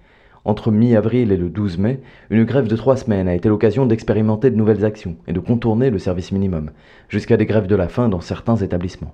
Entre 0.46 0.72
mi-avril 0.72 1.32
et 1.32 1.38
le 1.38 1.50
12 1.50 1.78
mai, 1.78 2.00
une 2.30 2.46
grève 2.46 2.68
de 2.68 2.76
trois 2.76 2.96
semaines 2.96 3.28
a 3.28 3.36
été 3.36 3.50
l'occasion 3.50 3.86
d'expérimenter 3.86 4.50
de 4.50 4.56
nouvelles 4.56 4.86
actions 4.86 5.18
et 5.28 5.34
de 5.34 5.40
contourner 5.40 5.90
le 5.90 6.00
service 6.00 6.32
minimum, 6.32 6.72
jusqu'à 7.10 7.36
des 7.36 7.46
grèves 7.46 7.68
de 7.68 7.76
la 7.76 7.90
faim 7.90 8.08
dans 8.08 8.22
certains 8.22 8.56
établissements. 8.56 9.14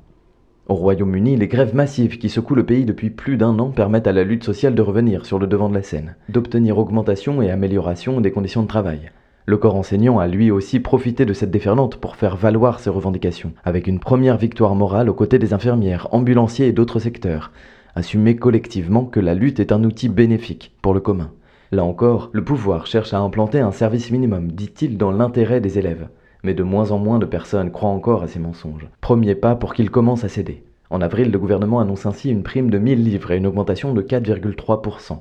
Au 0.68 0.76
Royaume-Uni, 0.76 1.36
les 1.36 1.48
grèves 1.48 1.76
massives 1.76 2.18
qui 2.18 2.30
secouent 2.30 2.56
le 2.56 2.66
pays 2.66 2.86
depuis 2.86 3.10
plus 3.10 3.38
d'un 3.38 3.58
an 3.60 3.70
permettent 3.70 4.08
à 4.08 4.12
la 4.12 4.24
lutte 4.24 4.44
sociale 4.44 4.76
de 4.76 4.82
revenir 4.82 5.26
sur 5.26 5.40
le 5.40 5.48
devant 5.48 5.70
de 5.70 5.76
la 5.76 5.84
scène, 5.84 6.16
d'obtenir 6.30 6.78
augmentation 6.78 7.42
et 7.42 7.52
amélioration 7.52 8.22
des 8.22 8.32
conditions 8.32 8.64
de 8.64 8.68
travail. 8.68 9.12
Le 9.48 9.58
corps 9.58 9.76
enseignant 9.76 10.18
a 10.18 10.26
lui 10.26 10.50
aussi 10.50 10.80
profité 10.80 11.24
de 11.26 11.34
cette 11.34 11.52
déferlante 11.52 11.98
pour 11.98 12.16
faire 12.16 12.36
valoir 12.36 12.80
ses 12.80 12.90
revendications, 12.90 13.54
avec 13.64 13.86
une 13.86 14.00
première 14.00 14.38
victoire 14.38 14.74
morale 14.74 15.08
aux 15.08 15.14
côtés 15.14 15.38
des 15.38 15.54
infirmières, 15.54 16.08
ambulanciers 16.12 16.68
et 16.68 16.74
d'autres 16.74 16.98
secteurs, 16.98 17.52
assumer 17.96 18.36
collectivement 18.36 19.06
que 19.06 19.20
la 19.20 19.34
lutte 19.34 19.60
est 19.60 19.72
un 19.72 19.84
outil 19.84 20.10
bénéfique 20.10 20.74
pour 20.82 20.94
le 20.94 21.00
commun. 21.00 21.32
Là 21.72 21.84
encore, 21.84 22.30
le 22.34 22.44
pouvoir 22.44 22.86
cherche 22.88 23.14
à 23.14 23.20
implanter 23.20 23.60
un 23.60 23.72
service 23.72 24.12
minimum, 24.12 24.52
dit-il, 24.52 24.98
dans 24.98 25.12
l'intérêt 25.12 25.62
des 25.62 25.80
élèves. 25.80 26.10
Mais 26.44 26.54
de 26.54 26.64
moins 26.64 26.92
en 26.92 27.00
moins 27.00 27.20
de 27.20 27.26
personnes 27.26 27.72
croient 27.72 27.90
encore 27.90 28.22
à 28.22 28.28
ces 28.28 28.40
mensonges. 28.40 28.88
Premier 29.02 29.34
pas 29.34 29.56
pour 29.56 29.74
qu'ils 29.74 29.90
commencent 29.90 30.26
à 30.26 30.30
céder. 30.30 30.64
En 30.90 31.02
avril, 31.02 31.32
le 31.32 31.40
gouvernement 31.40 31.80
annonce 31.80 32.06
ainsi 32.06 32.30
une 32.30 32.44
prime 32.44 32.70
de 32.70 32.78
1000 32.78 33.04
livres 33.04 33.32
et 33.32 33.38
une 33.38 33.48
augmentation 33.48 33.94
de 33.94 34.02
4,3%. 34.02 35.20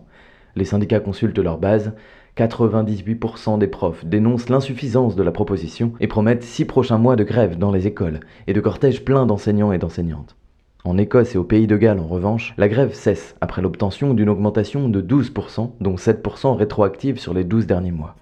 Les 0.57 0.65
syndicats 0.65 1.01
consultent 1.01 1.39
leur 1.39 1.59
base. 1.59 1.93
98% 2.37 3.59
des 3.59 3.69
profs 3.69 4.05
dénoncent 4.05 4.49
l'insuffisance 4.49 5.17
de 5.17 5.23
la 5.23 5.31
proposition 5.31 5.93
et 6.01 6.09
promettent 6.09 6.43
six 6.43 6.65
prochains 6.65 6.99
mois 6.99 7.17
de 7.17 7.25
grève 7.25 7.57
dans 7.57 7.71
les 7.71 7.87
écoles 7.87 8.21
et 8.49 8.53
de 8.53 8.61
cortèges 8.61 9.05
pleins 9.05 9.25
d'enseignants 9.25 9.73
et 9.73 9.79
d'enseignantes. 9.79 10.37
En 10.87 10.99
Écosse 10.99 11.35
et 11.35 11.39
au 11.39 11.45
pays 11.45 11.67
de 11.67 11.79
Galles, 11.79 11.99
en 11.99 12.07
revanche, 12.07 12.53
la 12.59 12.69
grève 12.69 12.93
cesse 12.93 13.37
après 13.41 13.63
l'obtention 13.63 14.13
d'une 14.13 14.29
augmentation 14.29 14.91
de 14.91 15.01
12%, 15.01 15.71
dont 15.81 15.95
7% 15.95 16.57
rétroactive 16.59 17.19
sur 17.19 17.33
les 17.33 17.43
12 17.43 17.67
derniers 17.67 17.91
mois. 17.91 18.15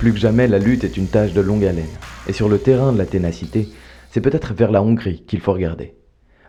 Plus 0.00 0.14
que 0.14 0.18
jamais, 0.18 0.48
la 0.48 0.58
lutte 0.58 0.84
est 0.84 0.96
une 0.96 1.08
tâche 1.08 1.34
de 1.34 1.42
longue 1.42 1.66
haleine. 1.66 1.84
Et 2.26 2.32
sur 2.32 2.48
le 2.48 2.56
terrain 2.56 2.90
de 2.90 2.96
la 2.96 3.04
ténacité, 3.04 3.68
c'est 4.08 4.22
peut-être 4.22 4.54
vers 4.54 4.70
la 4.70 4.82
Hongrie 4.82 5.24
qu'il 5.26 5.40
faut 5.40 5.52
regarder. 5.52 5.92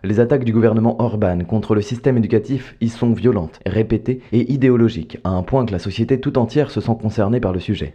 Les 0.02 0.20
attaques 0.20 0.44
du 0.44 0.54
gouvernement 0.54 1.02
Orban 1.02 1.40
contre 1.44 1.74
le 1.74 1.82
système 1.82 2.16
éducatif 2.16 2.74
y 2.80 2.88
sont 2.88 3.12
violentes, 3.12 3.60
répétées 3.66 4.22
et 4.32 4.50
idéologiques, 4.50 5.18
à 5.22 5.28
un 5.28 5.42
point 5.42 5.66
que 5.66 5.72
la 5.72 5.78
société 5.78 6.18
tout 6.18 6.38
entière 6.38 6.70
se 6.70 6.80
sent 6.80 6.96
concernée 6.98 7.40
par 7.40 7.52
le 7.52 7.60
sujet. 7.60 7.92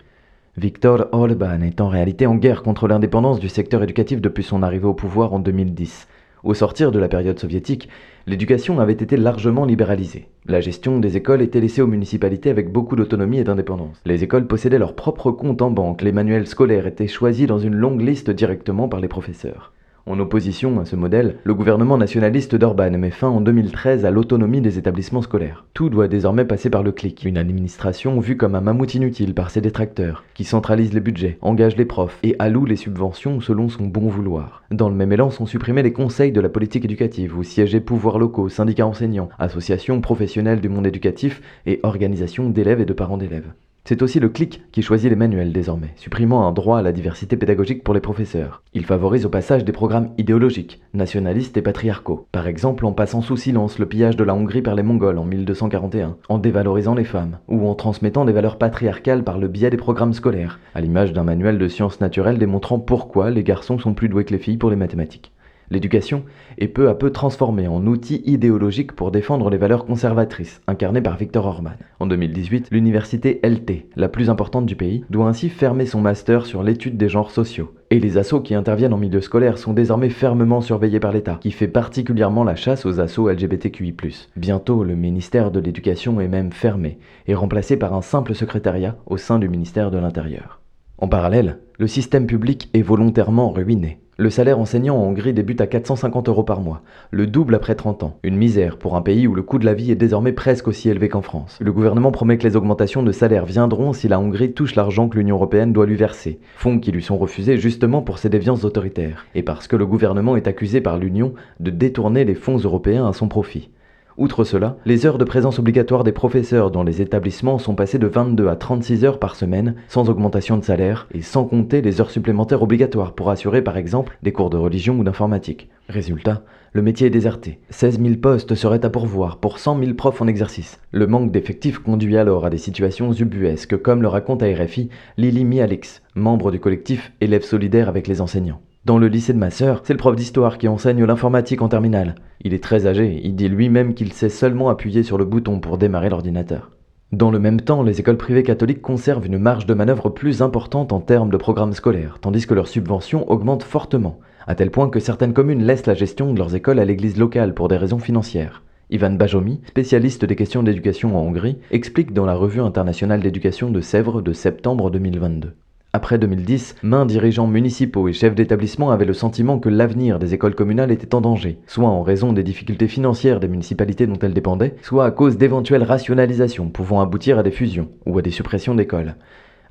Viktor 0.57 1.07
Orban 1.11 1.63
est 1.63 1.81
en 1.81 1.89
réalité 1.89 2.27
en 2.27 2.35
guerre 2.35 2.61
contre 2.61 2.87
l'indépendance 2.87 3.39
du 3.39 3.49
secteur 3.49 3.81
éducatif 3.81 4.21
depuis 4.21 4.43
son 4.43 4.61
arrivée 4.61 4.85
au 4.85 4.93
pouvoir 4.93 5.33
en 5.33 5.39
2010. 5.39 6.07
Au 6.43 6.53
sortir 6.53 6.91
de 6.91 6.99
la 6.99 7.07
période 7.07 7.39
soviétique, 7.39 7.89
l'éducation 8.27 8.79
avait 8.79 8.93
été 8.93 9.17
largement 9.17 9.65
libéralisée. 9.65 10.27
La 10.45 10.61
gestion 10.61 10.99
des 10.99 11.17
écoles 11.17 11.41
était 11.41 11.59
laissée 11.59 11.81
aux 11.81 11.87
municipalités 11.87 12.49
avec 12.49 12.71
beaucoup 12.71 12.95
d'autonomie 12.95 13.39
et 13.39 13.43
d'indépendance. 13.43 14.01
Les 14.05 14.23
écoles 14.23 14.47
possédaient 14.47 14.79
leur 14.79 14.95
propre 14.95 15.31
compte 15.31 15.61
en 15.61 15.71
banque, 15.71 16.01
les 16.01 16.11
manuels 16.11 16.47
scolaires 16.47 16.87
étaient 16.87 17.07
choisis 17.07 17.47
dans 17.47 17.59
une 17.59 17.75
longue 17.75 18.01
liste 18.01 18.29
directement 18.29 18.87
par 18.87 18.99
les 18.99 19.07
professeurs. 19.07 19.73
En 20.07 20.19
opposition 20.19 20.79
à 20.79 20.85
ce 20.85 20.95
modèle, 20.95 21.35
le 21.43 21.53
gouvernement 21.53 21.97
nationaliste 21.97 22.55
d'Orban 22.55 22.91
met 22.91 23.11
fin 23.11 23.27
en 23.27 23.41
2013 23.41 24.05
à 24.05 24.09
l'autonomie 24.09 24.61
des 24.61 24.77
établissements 24.77 25.21
scolaires. 25.21 25.65
Tout 25.73 25.89
doit 25.89 26.07
désormais 26.07 26.45
passer 26.45 26.69
par 26.69 26.81
le 26.81 26.93
clic, 26.93 27.25
une 27.25 27.37
administration 27.37 28.17
vue 28.21 28.37
comme 28.37 28.55
un 28.55 28.61
mammouth 28.61 28.95
inutile 28.95 29.33
par 29.33 29.49
ses 29.49 29.59
détracteurs, 29.59 30.23
qui 30.33 30.45
centralise 30.45 30.93
les 30.93 31.01
budgets, 31.01 31.37
engage 31.41 31.75
les 31.75 31.83
profs 31.83 32.19
et 32.23 32.37
alloue 32.39 32.63
les 32.63 32.77
subventions 32.77 33.41
selon 33.41 33.67
son 33.67 33.83
bon 33.87 34.07
vouloir. 34.07 34.63
Dans 34.71 34.87
le 34.87 34.95
même 34.95 35.11
élan 35.11 35.29
sont 35.29 35.45
supprimés 35.45 35.83
les 35.83 35.91
conseils 35.91 36.31
de 36.31 36.39
la 36.39 36.47
politique 36.47 36.85
éducative 36.85 37.37
où 37.37 37.43
siégeaient 37.43 37.81
pouvoirs 37.81 38.17
locaux, 38.17 38.47
syndicats 38.47 38.87
enseignants, 38.87 39.27
associations 39.39 39.99
professionnelles 39.99 40.61
du 40.61 40.69
monde 40.69 40.87
éducatif 40.87 41.41
et 41.65 41.81
organisations 41.83 42.49
d'élèves 42.49 42.79
et 42.79 42.85
de 42.85 42.93
parents 42.93 43.17
d'élèves. 43.17 43.51
C'est 43.87 44.01
aussi 44.01 44.19
le 44.19 44.27
CLIC 44.27 44.63
qui 44.73 44.81
choisit 44.81 45.09
les 45.09 45.15
manuels 45.15 45.53
désormais, 45.53 45.93
supprimant 45.95 46.45
un 46.45 46.51
droit 46.51 46.79
à 46.79 46.81
la 46.81 46.91
diversité 46.91 47.37
pédagogique 47.37 47.85
pour 47.85 47.93
les 47.93 48.01
professeurs. 48.01 48.61
Il 48.73 48.83
favorise 48.83 49.25
au 49.25 49.29
passage 49.29 49.63
des 49.63 49.71
programmes 49.71 50.09
idéologiques, 50.17 50.81
nationalistes 50.93 51.55
et 51.55 51.61
patriarcaux. 51.61 52.27
Par 52.33 52.47
exemple 52.47 52.85
en 52.85 52.91
passant 52.91 53.21
sous 53.21 53.37
silence 53.37 53.79
le 53.79 53.85
pillage 53.85 54.17
de 54.17 54.25
la 54.25 54.35
Hongrie 54.35 54.61
par 54.61 54.75
les 54.75 54.83
Mongols 54.83 55.17
en 55.17 55.23
1241, 55.23 56.17
en 56.27 56.37
dévalorisant 56.37 56.95
les 56.95 57.05
femmes, 57.05 57.37
ou 57.47 57.65
en 57.65 57.75
transmettant 57.75 58.25
des 58.25 58.33
valeurs 58.33 58.57
patriarcales 58.57 59.23
par 59.23 59.37
le 59.37 59.47
biais 59.47 59.69
des 59.69 59.77
programmes 59.77 60.11
scolaires, 60.11 60.59
à 60.75 60.81
l'image 60.81 61.13
d'un 61.13 61.23
manuel 61.23 61.57
de 61.57 61.69
sciences 61.69 62.01
naturelles 62.01 62.39
démontrant 62.39 62.79
pourquoi 62.79 63.29
les 63.29 63.43
garçons 63.43 63.79
sont 63.79 63.93
plus 63.93 64.09
doués 64.09 64.25
que 64.25 64.33
les 64.33 64.39
filles 64.39 64.57
pour 64.57 64.69
les 64.69 64.75
mathématiques. 64.75 65.31
L'éducation 65.69 66.23
est 66.57 66.69
peu 66.69 66.87
à 66.87 66.95
peu 66.95 67.11
transformée 67.11 67.67
en 67.67 67.85
outil 67.85 68.21
idéologique 68.25 68.93
pour 68.93 69.11
défendre 69.11 69.49
les 69.49 69.57
valeurs 69.57 69.85
conservatrices, 69.85 70.61
incarnées 70.67 71.01
par 71.01 71.17
Viktor 71.17 71.45
Orban. 71.45 71.71
En 71.99 72.07
2018, 72.07 72.69
l'université 72.71 73.41
LT, 73.43 73.87
la 73.95 74.07
plus 74.07 74.29
importante 74.29 74.65
du 74.65 74.77
pays, 74.77 75.03
doit 75.09 75.27
ainsi 75.27 75.49
fermer 75.49 75.85
son 75.85 75.99
master 75.99 76.45
sur 76.45 76.63
l'étude 76.63 76.95
des 76.95 77.09
genres 77.09 77.31
sociaux. 77.31 77.73
Et 77.89 77.99
les 77.99 78.17
assauts 78.17 78.41
qui 78.41 78.55
interviennent 78.55 78.93
en 78.93 78.97
milieu 78.97 79.21
scolaire 79.21 79.57
sont 79.57 79.73
désormais 79.73 80.09
fermement 80.09 80.61
surveillés 80.61 80.99
par 80.99 81.11
l'État, 81.11 81.37
qui 81.41 81.51
fait 81.51 81.67
particulièrement 81.67 82.43
la 82.43 82.55
chasse 82.55 82.85
aux 82.85 82.99
assauts 82.99 83.29
LGBTQI+. 83.29 83.95
Bientôt, 84.35 84.83
le 84.83 84.95
ministère 84.95 85.51
de 85.51 85.59
l'Éducation 85.59 86.21
est 86.21 86.27
même 86.27 86.51
fermé 86.51 86.97
et 87.27 87.35
remplacé 87.35 87.77
par 87.77 87.93
un 87.93 88.01
simple 88.01 88.35
secrétariat 88.35 88.97
au 89.05 89.17
sein 89.17 89.39
du 89.39 89.49
ministère 89.49 89.91
de 89.91 89.97
l'Intérieur. 89.97 90.61
En 90.97 91.07
parallèle, 91.07 91.59
le 91.79 91.85
système 91.85 92.25
public 92.25 92.71
est 92.73 92.81
volontairement 92.81 93.51
ruiné. 93.51 93.99
Le 94.17 94.31
salaire 94.31 94.57
enseignant 94.57 94.97
en 94.97 95.03
Hongrie 95.03 95.31
débute 95.31 95.61
à 95.61 95.67
450 95.67 96.27
euros 96.27 96.41
par 96.41 96.59
mois, 96.59 96.81
le 97.11 97.27
double 97.27 97.53
après 97.53 97.75
30 97.75 98.01
ans. 98.01 98.17
Une 98.23 98.35
misère 98.35 98.79
pour 98.79 98.95
un 98.95 99.03
pays 99.03 99.27
où 99.27 99.35
le 99.35 99.43
coût 99.43 99.59
de 99.59 99.65
la 99.65 99.75
vie 99.75 99.91
est 99.91 99.95
désormais 99.95 100.31
presque 100.31 100.67
aussi 100.67 100.89
élevé 100.89 101.07
qu'en 101.07 101.21
France. 101.21 101.59
Le 101.61 101.71
gouvernement 101.71 102.11
promet 102.11 102.39
que 102.39 102.47
les 102.47 102.55
augmentations 102.55 103.03
de 103.03 103.11
salaire 103.11 103.45
viendront 103.45 103.93
si 103.93 104.07
la 104.07 104.19
Hongrie 104.19 104.53
touche 104.53 104.73
l'argent 104.73 105.07
que 105.07 105.19
l'Union 105.19 105.35
européenne 105.35 105.71
doit 105.71 105.85
lui 105.85 105.95
verser, 105.95 106.39
fonds 106.55 106.79
qui 106.79 106.91
lui 106.91 107.03
sont 107.03 107.19
refusés 107.19 107.59
justement 107.59 108.01
pour 108.01 108.17
ses 108.17 108.29
déviances 108.29 108.63
autoritaires, 108.63 109.27
et 109.35 109.43
parce 109.43 109.67
que 109.67 109.75
le 109.75 109.85
gouvernement 109.85 110.35
est 110.35 110.47
accusé 110.47 110.81
par 110.81 110.97
l'Union 110.97 111.35
de 111.59 111.69
détourner 111.69 112.25
les 112.25 112.33
fonds 112.33 112.57
européens 112.57 113.07
à 113.07 113.13
son 113.13 113.27
profit. 113.27 113.69
Outre 114.17 114.43
cela, 114.43 114.77
les 114.83 115.05
heures 115.05 115.19
de 115.19 115.23
présence 115.23 115.59
obligatoire 115.59 116.03
des 116.03 116.11
professeurs 116.11 116.71
dans 116.71 116.81
les 116.81 117.03
établissements 117.03 117.59
sont 117.59 117.75
passées 117.75 117.99
de 117.99 118.07
22 118.07 118.47
à 118.47 118.55
36 118.55 119.05
heures 119.05 119.19
par 119.19 119.35
semaine, 119.35 119.75
sans 119.89 120.09
augmentation 120.09 120.57
de 120.57 120.63
salaire, 120.63 121.07
et 121.13 121.21
sans 121.21 121.45
compter 121.45 121.83
les 121.83 122.01
heures 122.01 122.09
supplémentaires 122.09 122.63
obligatoires 122.63 123.13
pour 123.13 123.29
assurer 123.29 123.61
par 123.61 123.77
exemple 123.77 124.17
des 124.23 124.31
cours 124.31 124.49
de 124.49 124.57
religion 124.57 124.97
ou 124.97 125.03
d'informatique. 125.03 125.69
Résultat, 125.87 126.41
le 126.73 126.81
métier 126.81 127.05
est 127.05 127.11
déserté. 127.11 127.59
16 127.69 128.01
000 128.01 128.15
postes 128.15 128.55
seraient 128.55 128.83
à 128.83 128.89
pourvoir 128.89 129.37
pour 129.37 129.59
100 129.59 129.81
000 129.81 129.93
profs 129.93 130.19
en 130.19 130.27
exercice. 130.27 130.79
Le 130.91 131.05
manque 131.05 131.31
d'effectifs 131.31 131.77
conduit 131.77 132.17
alors 132.17 132.43
à 132.43 132.49
des 132.49 132.57
situations 132.57 133.13
ubuesques, 133.13 133.79
comme 133.79 134.01
le 134.01 134.07
raconte 134.07 134.41
à 134.41 134.47
RFI 134.47 134.89
Lily 135.17 135.45
Mialix, 135.45 136.01
membre 136.15 136.49
du 136.49 136.59
collectif 136.59 137.13
Élèves 137.21 137.45
solidaires 137.45 137.87
avec 137.87 138.07
les 138.07 138.19
enseignants. 138.19 138.61
Dans 138.87 138.97
le 138.97 139.09
lycée 139.09 139.33
de 139.33 139.37
ma 139.37 139.49
sœur, 139.49 139.81
c'est 139.83 139.91
le 139.91 139.97
prof 139.97 140.15
d'histoire 140.15 140.57
qui 140.57 140.69
enseigne 140.69 141.03
l'informatique 141.03 141.61
en 141.61 141.67
terminale. 141.67 142.15
Il 142.41 142.53
est 142.53 142.63
très 142.63 142.87
âgé, 142.87 143.19
il 143.21 143.35
dit 143.35 143.49
lui-même 143.49 143.93
qu'il 143.93 144.13
sait 144.13 144.29
seulement 144.29 144.69
appuyer 144.69 145.03
sur 145.03 145.17
le 145.17 145.25
bouton 145.25 145.59
pour 145.59 145.77
démarrer 145.77 146.07
l'ordinateur. 146.07 146.71
Dans 147.11 147.29
le 147.29 147.37
même 147.37 147.59
temps, 147.59 147.83
les 147.83 147.99
écoles 147.99 148.15
privées 148.15 148.43
catholiques 148.43 148.81
conservent 148.81 149.25
une 149.25 149.39
marge 149.39 149.65
de 149.65 149.73
manœuvre 149.73 150.07
plus 150.07 150.41
importante 150.41 150.93
en 150.93 151.01
termes 151.01 151.29
de 151.29 151.35
programmes 151.35 151.73
scolaires, 151.73 152.19
tandis 152.21 152.47
que 152.47 152.53
leurs 152.53 152.69
subventions 152.69 153.29
augmentent 153.29 153.63
fortement, 153.63 154.21
à 154.47 154.55
tel 154.55 154.71
point 154.71 154.87
que 154.87 155.01
certaines 155.01 155.33
communes 155.33 155.65
laissent 155.65 155.85
la 155.85 155.93
gestion 155.93 156.31
de 156.31 156.39
leurs 156.39 156.55
écoles 156.55 156.79
à 156.79 156.85
l'église 156.85 157.17
locale 157.17 157.53
pour 157.53 157.67
des 157.67 157.75
raisons 157.75 157.99
financières. 157.99 158.63
Ivan 158.89 159.11
Bajomi, 159.11 159.59
spécialiste 159.67 160.23
des 160.23 160.37
questions 160.37 160.63
d'éducation 160.63 161.17
en 161.17 161.27
Hongrie, 161.27 161.57
explique 161.71 162.13
dans 162.13 162.25
la 162.25 162.35
Revue 162.35 162.61
internationale 162.61 163.19
d'éducation 163.19 163.69
de 163.69 163.81
Sèvres 163.81 164.21
de 164.21 164.31
septembre 164.31 164.89
2022. 164.91 165.55
Après 165.97 166.19
2010, 166.19 166.75
maints 166.83 167.07
dirigeants 167.07 167.47
municipaux 167.47 168.07
et 168.07 168.13
chefs 168.13 168.35
d'établissement 168.35 168.91
avaient 168.91 169.03
le 169.03 169.15
sentiment 169.15 169.57
que 169.57 169.67
l'avenir 169.67 170.19
des 170.19 170.35
écoles 170.35 170.53
communales 170.53 170.91
était 170.91 171.15
en 171.15 171.21
danger, 171.21 171.57
soit 171.65 171.89
en 171.89 172.03
raison 172.03 172.33
des 172.33 172.43
difficultés 172.43 172.87
financières 172.87 173.39
des 173.39 173.47
municipalités 173.47 174.05
dont 174.05 174.19
elles 174.21 174.35
dépendaient, 174.35 174.75
soit 174.83 175.05
à 175.05 175.09
cause 175.09 175.39
d'éventuelles 175.39 175.81
rationalisations 175.81 176.69
pouvant 176.69 177.01
aboutir 177.01 177.39
à 177.39 177.43
des 177.43 177.49
fusions 177.49 177.89
ou 178.05 178.15
à 178.19 178.21
des 178.21 178.29
suppressions 178.29 178.75
d'écoles. 178.75 179.15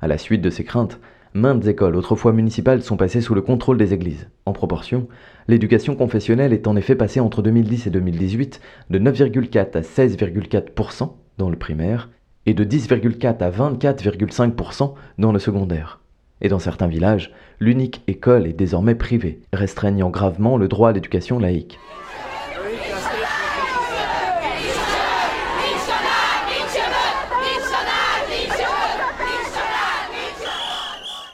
À 0.01 0.07
la 0.09 0.17
suite 0.17 0.41
de 0.41 0.49
ces 0.49 0.65
craintes, 0.65 0.99
maintes 1.33 1.65
écoles 1.65 1.95
autrefois 1.95 2.33
municipales 2.33 2.83
sont 2.83 2.97
passées 2.97 3.21
sous 3.21 3.33
le 3.33 3.41
contrôle 3.41 3.77
des 3.77 3.93
églises. 3.93 4.27
En 4.45 4.51
proportion, 4.51 5.07
l'éducation 5.47 5.95
confessionnelle 5.95 6.51
est 6.51 6.67
en 6.67 6.75
effet 6.75 6.95
passée 6.95 7.21
entre 7.21 7.41
2010 7.41 7.87
et 7.87 7.89
2018 7.89 8.59
de 8.89 8.99
9,4 8.99 9.77
à 9.77 9.79
16,4% 9.79 11.09
dans 11.37 11.49
le 11.49 11.57
primaire 11.57 12.09
et 12.45 12.53
de 12.53 12.65
10,4 12.65 13.41
à 13.41 13.49
24,5% 13.49 14.93
dans 15.19 15.31
le 15.31 15.39
secondaire. 15.39 16.01
Et 16.41 16.49
dans 16.49 16.59
certains 16.59 16.87
villages, 16.87 17.31
l'unique 17.59 18.03
école 18.07 18.47
est 18.47 18.53
désormais 18.53 18.95
privée, 18.95 19.39
restreignant 19.53 20.09
gravement 20.09 20.57
le 20.57 20.67
droit 20.67 20.89
à 20.89 20.93
l'éducation 20.93 21.39
laïque. 21.39 21.79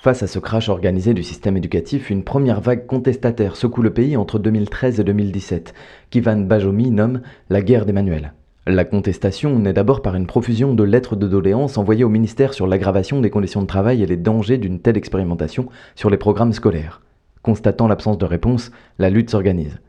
Face 0.04 0.22
à 0.22 0.28
ce 0.28 0.38
crash 0.38 0.68
organisé 0.68 1.14
du 1.14 1.24
système 1.24 1.56
éducatif, 1.56 2.10
une 2.10 2.26
première 2.26 2.60
vague 2.60 2.86
contestataire 2.86 3.56
secoue 3.56 3.82
le 3.82 3.94
pays 3.94 4.18
entre 4.18 4.38
2013 4.38 5.00
et 5.00 5.04
2017, 5.06 5.74
qu'Ivan 6.10 6.42
Bajomi 6.42 6.92
nomme 6.92 7.22
la 7.50 7.62
guerre 7.62 7.86
des 7.86 7.94
manuels. 7.94 8.34
La 8.66 8.86
contestation 8.86 9.60
naît 9.60 9.74
d'abord 9.74 10.02
par 10.02 10.16
une 10.16 10.26
profusion 10.26 10.74
de 10.74 10.86
lettres 10.86 11.18
de 11.18 11.28
doléances 11.28 11.78
envoyées 11.78 12.06
au 12.06 12.10
ministère 12.10 12.54
sur 12.54 12.66
l'aggravation 12.66 13.20
des 13.20 13.30
conditions 13.30 13.62
de 13.62 13.68
travail 13.68 14.02
et 14.02 14.06
les 14.06 14.16
dangers 14.16 14.58
d'une 14.58 14.80
telle 14.80 14.96
expérimentation 14.96 15.68
sur 15.96 16.10
les 16.10 16.16
programmes 16.16 16.54
scolaires. 16.54 17.02
Constatant 17.42 17.90
l'absence 17.90 18.18
de 18.18 18.24
réponse, 18.24 18.72
la 19.00 19.10
lutte 19.10 19.32
s'organise. 19.32 19.82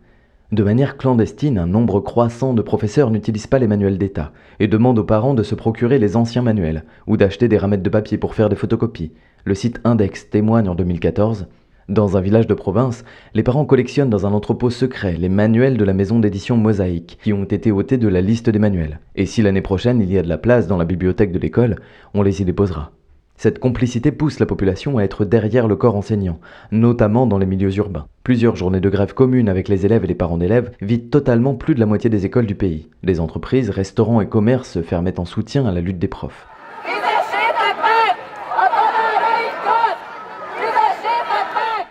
De 0.50 0.64
manière 0.64 0.96
clandestine, 0.96 1.58
un 1.58 1.68
nombre 1.68 2.00
croissant 2.00 2.52
de 2.52 2.62
professeurs 2.62 3.12
n'utilisent 3.12 3.46
pas 3.46 3.60
les 3.60 3.68
manuels 3.68 3.96
d'État 3.96 4.32
et 4.58 4.66
demandent 4.66 4.98
aux 4.98 5.04
parents 5.04 5.34
de 5.34 5.44
se 5.44 5.54
procurer 5.54 6.00
les 6.00 6.16
anciens 6.16 6.42
manuels 6.42 6.82
ou 7.06 7.16
d'acheter 7.16 7.46
des 7.46 7.58
ramettes 7.58 7.84
de 7.84 7.90
papier 7.90 8.18
pour 8.18 8.34
faire 8.34 8.48
des 8.48 8.56
photocopies. 8.56 9.12
Le 9.44 9.54
site 9.54 9.80
Index 9.84 10.30
témoigne 10.30 10.68
en 10.68 10.74
2014 10.74 11.46
dans 11.88 12.16
un 12.16 12.20
village 12.20 12.46
de 12.46 12.54
province, 12.54 13.04
les 13.34 13.42
parents 13.42 13.66
collectionnent 13.66 14.08
dans 14.08 14.26
un 14.26 14.32
entrepôt 14.32 14.70
secret 14.70 15.16
les 15.18 15.28
manuels 15.28 15.76
de 15.76 15.84
la 15.84 15.92
maison 15.92 16.18
d'édition 16.18 16.56
Mosaïque, 16.56 17.18
qui 17.22 17.32
ont 17.34 17.44
été 17.44 17.72
ôtés 17.72 17.98
de 17.98 18.08
la 18.08 18.22
liste 18.22 18.48
des 18.48 18.58
manuels. 18.58 19.00
Et 19.16 19.26
si 19.26 19.42
l'année 19.42 19.60
prochaine 19.60 20.00
il 20.00 20.10
y 20.10 20.18
a 20.18 20.22
de 20.22 20.28
la 20.28 20.38
place 20.38 20.66
dans 20.66 20.78
la 20.78 20.86
bibliothèque 20.86 21.32
de 21.32 21.38
l'école, 21.38 21.76
on 22.14 22.22
les 22.22 22.40
y 22.40 22.44
déposera. 22.44 22.92
Cette 23.36 23.58
complicité 23.58 24.12
pousse 24.12 24.38
la 24.38 24.46
population 24.46 24.96
à 24.96 25.02
être 25.02 25.24
derrière 25.24 25.68
le 25.68 25.76
corps 25.76 25.96
enseignant, 25.96 26.38
notamment 26.70 27.26
dans 27.26 27.38
les 27.38 27.46
milieux 27.46 27.74
urbains. 27.76 28.06
Plusieurs 28.22 28.56
journées 28.56 28.80
de 28.80 28.88
grève 28.88 29.12
communes 29.12 29.48
avec 29.48 29.68
les 29.68 29.84
élèves 29.84 30.04
et 30.04 30.08
les 30.08 30.14
parents 30.14 30.38
d'élèves 30.38 30.70
vident 30.80 31.10
totalement 31.10 31.54
plus 31.54 31.74
de 31.74 31.80
la 31.80 31.86
moitié 31.86 32.08
des 32.08 32.24
écoles 32.24 32.46
du 32.46 32.54
pays. 32.54 32.88
Les 33.02 33.20
entreprises, 33.20 33.70
restaurants 33.70 34.20
et 34.20 34.28
commerces 34.28 34.80
fermaient 34.82 35.20
en 35.20 35.24
soutien 35.24 35.66
à 35.66 35.72
la 35.72 35.80
lutte 35.80 35.98
des 35.98 36.08
profs. 36.08 36.46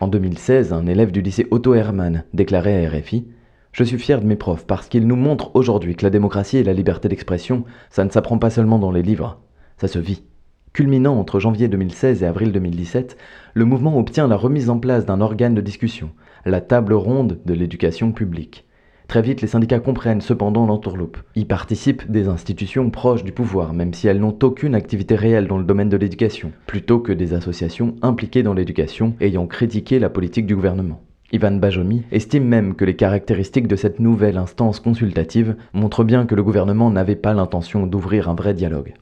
En 0.04 0.10
2016, 0.10 0.74
un 0.74 0.86
élève 0.86 1.14
du 1.14 1.22
lycée 1.22 1.48
Otto 1.50 1.76
Hermann 1.76 2.26
déclarait 2.34 2.86
à 2.86 2.90
RFI 2.90 3.26
Je 3.72 3.86
suis 3.86 3.98
fier 3.98 4.20
de 4.20 4.26
mes 4.26 4.36
profs 4.36 4.68
parce 4.68 4.90
qu'ils 4.90 5.08
nous 5.08 5.16
montrent 5.16 5.56
aujourd'hui 5.56 5.96
que 5.96 6.04
la 6.04 6.10
démocratie 6.10 6.58
et 6.58 6.64
la 6.66 6.74
liberté 6.74 7.08
d'expression, 7.08 7.64
ça 7.90 8.04
ne 8.04 8.10
s'apprend 8.10 8.38
pas 8.38 8.50
seulement 8.50 8.80
dans 8.80 8.92
les 8.92 9.02
livres, 9.02 9.40
ça 9.78 9.88
se 9.88 10.00
vit. 10.00 10.24
Culminant 10.74 11.18
entre 11.18 11.40
janvier 11.40 11.70
2016 11.70 12.22
et 12.22 12.26
avril 12.26 12.52
2017, 12.52 13.16
le 13.54 13.64
mouvement 13.64 13.98
obtient 13.98 14.28
la 14.28 14.36
remise 14.36 14.70
en 14.70 14.78
place 14.78 15.06
d'un 15.06 15.22
organe 15.22 15.56
de 15.56 15.62
discussion, 15.62 16.12
la 16.44 16.60
table 16.60 16.96
ronde 16.96 17.40
de 17.46 17.54
l'éducation 17.54 18.12
publique. 18.12 18.68
Très 19.08 19.22
vite, 19.22 19.42
les 19.42 19.48
syndicats 19.48 19.80
comprennent 19.80 20.22
cependant 20.22 20.66
l'entourloupe. 20.66 21.18
Y 21.36 21.46
participent 21.46 22.10
des 22.10 22.28
institutions 22.28 22.90
proches 22.90 23.24
du 23.24 23.32
pouvoir, 23.32 23.74
même 23.74 23.94
si 23.94 24.08
elles 24.08 24.20
n'ont 24.20 24.38
aucune 24.42 24.76
activité 24.76 25.16
réelle 25.16 25.48
dans 25.48 25.58
le 25.58 25.64
domaine 25.64 25.90
de 25.90 25.98
l'éducation, 25.98 26.52
plutôt 26.66 27.00
que 27.00 27.12
des 27.12 27.34
associations 27.34 27.96
impliquées 28.02 28.44
dans 28.44 28.54
l'éducation 28.54 29.16
ayant 29.20 29.48
critiqué 29.48 30.00
la 30.00 30.10
politique 30.10 30.46
du 30.46 30.56
gouvernement. 30.56 31.02
Ivan 31.34 31.54
Bajomi 31.54 32.04
estime 32.12 32.46
même 32.46 32.76
que 32.76 32.86
les 32.86 32.96
caractéristiques 32.96 33.68
de 33.68 33.76
cette 33.76 34.00
nouvelle 34.00 34.38
instance 34.38 34.80
consultative 34.80 35.56
montrent 35.74 36.04
bien 36.04 36.28
que 36.28 36.36
le 36.36 36.44
gouvernement 36.44 36.92
n'avait 36.92 37.16
pas 37.16 37.34
l'intention 37.34 37.88
d'ouvrir 37.88 38.30
un 38.30 38.36
vrai 38.36 38.54
dialogue. 38.54 38.94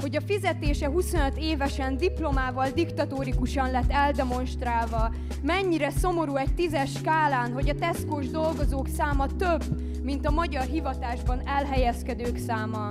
Hogy 0.00 0.16
a 0.16 0.20
fizetése 0.20 0.88
25 0.88 1.36
évesen 1.38 1.96
diplomával 1.96 2.68
diktatórikusan 2.70 3.70
lett 3.70 3.90
eldemonstrálva, 3.90 5.12
mennyire 5.42 5.90
szomorú 5.90 6.36
egy 6.36 6.54
tízes 6.54 6.92
skálán, 6.92 7.52
hogy 7.52 7.68
a 7.68 7.74
teszkós 7.74 8.28
dolgozók 8.28 8.88
száma 8.88 9.26
több, 9.36 9.64
mint 10.02 10.26
a 10.26 10.30
magyar 10.30 10.64
hivatásban 10.64 11.46
elhelyezkedők 11.46 12.36
száma. 12.36 12.88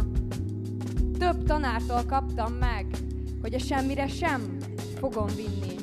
Több 1.20 1.44
tanártól 1.44 2.04
kaptam 2.08 2.54
meg, 2.54 2.86
hogy 3.42 3.54
a 3.54 3.60
semmire 3.60 4.08
sem 4.08 4.58
fogom 5.00 5.28
vinni. 5.36 5.76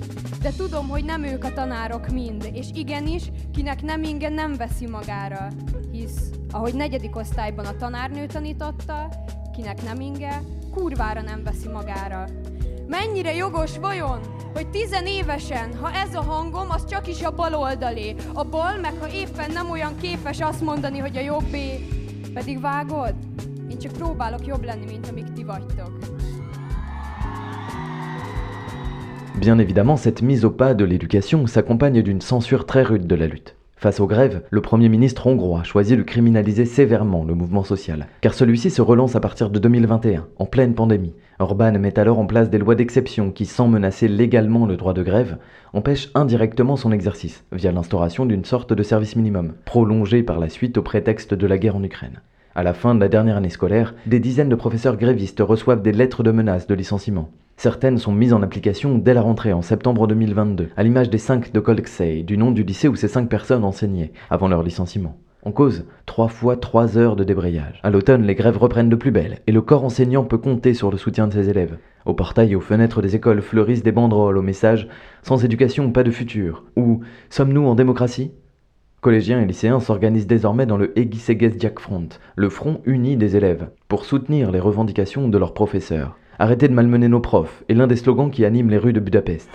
De 0.43 0.53
tudom, 0.57 0.89
hogy 0.89 1.05
nem 1.05 1.23
ők 1.23 1.45
a 1.45 1.53
tanárok 1.53 2.09
mind, 2.09 2.51
és 2.53 2.67
igenis, 2.75 3.31
kinek 3.53 3.83
nem 3.83 4.03
inge 4.03 4.29
nem 4.29 4.57
veszi 4.57 4.87
magára, 4.87 5.49
hisz, 5.93 6.31
ahogy 6.51 6.75
negyedik 6.75 7.17
osztályban 7.17 7.65
a 7.67 7.77
tanárnő 7.77 8.27
tanította, 8.27 9.09
kinek 9.53 9.83
nem 9.83 10.01
inge, 10.01 10.43
kurvára 10.79 11.23
nem 11.23 11.43
veszi 11.45 11.69
magára. 11.69 12.25
Mennyire 12.87 13.35
jogos 13.35 13.79
vajon, 13.79 14.19
hogy 14.55 14.71
tizenévesen, 14.71 15.77
ha 15.81 15.93
ez 15.93 16.15
a 16.15 16.23
hangom, 16.23 16.71
az 16.71 16.85
csak 16.85 17.07
is 17.09 17.23
a 17.23 17.31
bal 17.31 17.55
oldalé. 17.55 18.15
A 18.33 18.45
bal, 18.45 18.77
meg 18.77 18.93
ha 19.01 19.09
éppen 19.09 19.51
nem 19.53 19.71
olyan 19.71 19.97
képes 20.01 20.41
azt 20.41 20.61
mondani, 20.61 20.99
hogy 20.99 21.17
a 21.17 21.21
jobbé. 21.21 21.87
Pedig 22.35 22.61
vágod? 22.61 23.15
Én 23.71 23.79
csak 23.79 23.93
próbálok 23.93 24.47
jobb 24.47 24.65
lenni, 24.65 24.85
mint 24.85 25.09
amik 25.09 25.33
ti 25.33 25.45
vagytok. 25.45 25.99
Bien 29.39 29.61
évidemment, 29.61 30.01
cette 30.01 30.25
mise 30.25 30.45
au 30.45 30.51
pas 30.51 30.75
de 30.75 30.85
l'éducation 30.85 31.47
s'accompagne 31.47 32.03
d'une 32.03 32.21
censure 32.21 32.65
très 32.65 32.83
rude 32.83 33.07
de 33.07 33.17
la 33.17 33.27
lutte. 33.27 33.58
Face 33.81 34.01
aux 34.01 34.09
grèves, 34.09 34.43
le 34.51 34.61
Premier 34.61 34.89
ministre 34.89 35.29
hongrois 35.29 35.63
choisit 35.63 35.97
de 35.97 36.03
criminaliser 36.03 36.65
sévèrement 36.65 37.23
le 37.23 37.37
mouvement 37.37 37.63
social, 37.63 38.09
car 38.21 38.35
celui-ci 38.35 38.71
se 38.71 38.83
relance 38.83 39.15
à 39.15 39.21
partir 39.21 39.51
de 39.51 39.59
2021, 39.61 40.27
en 40.37 40.47
pleine 40.47 40.75
pandémie. 40.75 41.15
Orban 41.39 41.79
met 41.79 41.97
alors 41.97 42.19
en 42.19 42.27
place 42.27 42.51
des 42.51 42.59
lois 42.59 42.75
d'exception 42.75 43.31
qui, 43.31 43.47
sans 43.47 43.69
menacer 43.69 44.09
légalement 44.09 44.67
le 44.67 44.77
droit 44.77 44.95
de 44.95 45.05
grève, 45.05 45.37
empêchent 45.75 46.11
indirectement 46.17 46.75
son 46.75 46.91
exercice, 46.91 47.45
via 47.53 47.71
l'instauration 47.71 48.27
d'une 48.27 48.45
sorte 48.45 48.73
de 48.73 48.83
service 48.83 49.15
minimum, 49.15 49.53
prolongé 49.65 50.25
par 50.25 50.41
la 50.41 50.49
suite 50.49 50.77
au 50.77 50.83
prétexte 50.83 51.35
de 51.35 51.47
la 51.47 51.57
guerre 51.57 51.77
en 51.77 51.85
Ukraine. 51.85 52.21
À 52.55 52.63
la 52.63 52.75
fin 52.75 52.95
de 52.95 53.01
la 53.01 53.09
dernière 53.09 53.37
année 53.37 53.51
scolaire, 53.51 53.95
des 54.07 54.21
dizaines 54.21 54.49
de 54.49 54.55
professeurs 54.55 54.97
grévistes 54.97 55.41
reçoivent 55.41 55.83
des 55.83 55.93
lettres 55.93 56.23
de 56.23 56.31
menaces 56.31 56.67
de 56.67 56.75
licenciement. 56.75 57.31
Certaines 57.57 57.99
sont 57.99 58.13
mises 58.13 58.33
en 58.33 58.43
application 58.43 58.99
dès 58.99 59.15
la 59.15 59.23
rentrée 59.23 59.53
en 59.53 59.63
septembre 59.63 60.07
2022, 60.07 60.69
à 60.77 60.83
l'image 60.83 61.11
des 61.11 61.19
5 61.19 61.53
de 61.53 61.61
Kolksey, 61.61 62.23
du 62.23 62.39
nom 62.39 62.51
du 62.51 62.63
lycée 62.63 62.89
où 62.89 62.97
ces 62.97 63.09
5 63.09 63.29
personnes 63.29 63.65
enseignaient, 63.65 64.13
avant 64.31 64.49
leur 64.49 64.63
licenciement. 64.63 65.17
En 65.45 65.53
cause, 65.53 65.85
3 66.07 66.29
fois 66.29 66.57
3 66.57 66.99
heures 66.99 67.17
de 67.17 67.25
débrayage. 67.25 67.81
À 67.83 67.91
l'automne, 67.91 68.23
les 68.25 68.35
grèves 68.35 68.59
reprennent 68.59 68.89
de 68.89 68.97
plus 68.97 69.11
belle, 69.11 69.39
et 69.47 69.53
le 69.53 69.63
corps 69.63 69.85
enseignant 69.85 70.25
peut 70.25 70.39
compter 70.39 70.75
sur 70.75 70.91
le 70.91 70.99
soutien 70.99 71.29
de 71.29 71.33
ses 71.33 71.49
élèves. 71.49 71.79
Au 72.07 72.15
portail 72.15 72.53
et 72.53 72.57
aux 72.57 72.61
fenêtres 72.61 73.03
des 73.03 73.15
écoles 73.15 73.43
fleurissent 73.43 73.83
des 73.83 73.93
banderoles 73.93 74.39
au 74.39 74.43
message 74.43 74.89
Sans 75.23 75.45
éducation, 75.45 75.93
pas 75.93 76.03
de 76.03 76.11
futur, 76.11 76.65
ou 76.77 77.01
Sommes-nous 77.31 77.67
en 77.67 77.75
démocratie 77.75 78.33
Collégiens 79.01 79.41
et 79.41 79.47
lycéens 79.47 79.79
s'organisent 79.79 80.27
désormais 80.27 80.67
dans 80.67 80.77
le 80.77 80.93
Jack 80.97 81.79
Front, 81.79 82.09
le 82.35 82.49
front 82.49 82.81
uni 82.85 83.17
des 83.17 83.37
élèves, 83.37 83.69
pour 83.87 84.05
soutenir 84.05 84.51
les 84.51 84.59
revendications 84.59 85.29
de 85.29 85.39
leurs 85.39 85.55
professeurs. 85.55 86.17
Arrêtez 86.41 86.67
de 86.67 86.75
malmener 86.75 87.07
nos 87.07 87.21
profs 87.21 87.63
est 87.69 87.75
l'un 87.75 87.87
des 87.87 87.95
slogans 87.95 88.33
qui 88.33 88.45
animent 88.45 88.71
les 88.71 88.77
rues 88.77 88.93
de 88.93 88.99
Budapest. 88.99 89.49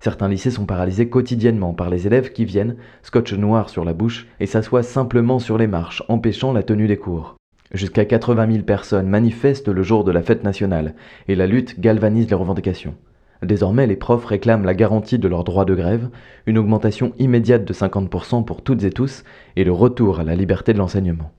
Certains 0.00 0.28
lycées 0.28 0.50
sont 0.50 0.66
paralysés 0.66 1.08
quotidiennement 1.08 1.72
par 1.72 1.90
les 1.90 2.08
élèves 2.08 2.32
qui 2.32 2.44
viennent, 2.44 2.74
scotch 3.04 3.34
noir 3.34 3.68
sur 3.68 3.84
la 3.84 3.92
bouche, 3.92 4.26
et 4.40 4.46
s'assoient 4.46 4.82
simplement 4.82 5.38
sur 5.38 5.58
les 5.58 5.68
marches, 5.68 6.02
empêchant 6.08 6.52
la 6.52 6.64
tenue 6.64 6.88
des 6.88 6.96
cours. 6.96 7.36
Jusqu'à 7.72 8.04
80 8.04 8.50
000 8.50 8.64
personnes 8.64 9.06
manifestent 9.06 9.68
le 9.68 9.84
jour 9.84 10.02
de 10.02 10.10
la 10.10 10.22
fête 10.22 10.42
nationale, 10.42 10.96
et 11.28 11.36
la 11.36 11.46
lutte 11.46 11.78
galvanise 11.78 12.28
les 12.28 12.34
revendications. 12.34 12.96
Désormais, 13.42 13.86
les 13.86 13.96
profs 13.96 14.26
réclament 14.26 14.64
la 14.64 14.74
garantie 14.74 15.18
de 15.18 15.28
leur 15.28 15.44
droit 15.44 15.64
de 15.64 15.74
grève, 15.74 16.08
une 16.46 16.58
augmentation 16.58 17.12
immédiate 17.18 17.64
de 17.64 17.72
50% 17.72 18.44
pour 18.44 18.62
toutes 18.62 18.84
et 18.84 18.90
tous, 18.90 19.24
et 19.56 19.64
le 19.64 19.72
retour 19.72 20.20
à 20.20 20.24
la 20.24 20.34
liberté 20.34 20.72
de 20.72 20.78
l'enseignement. 20.78 21.32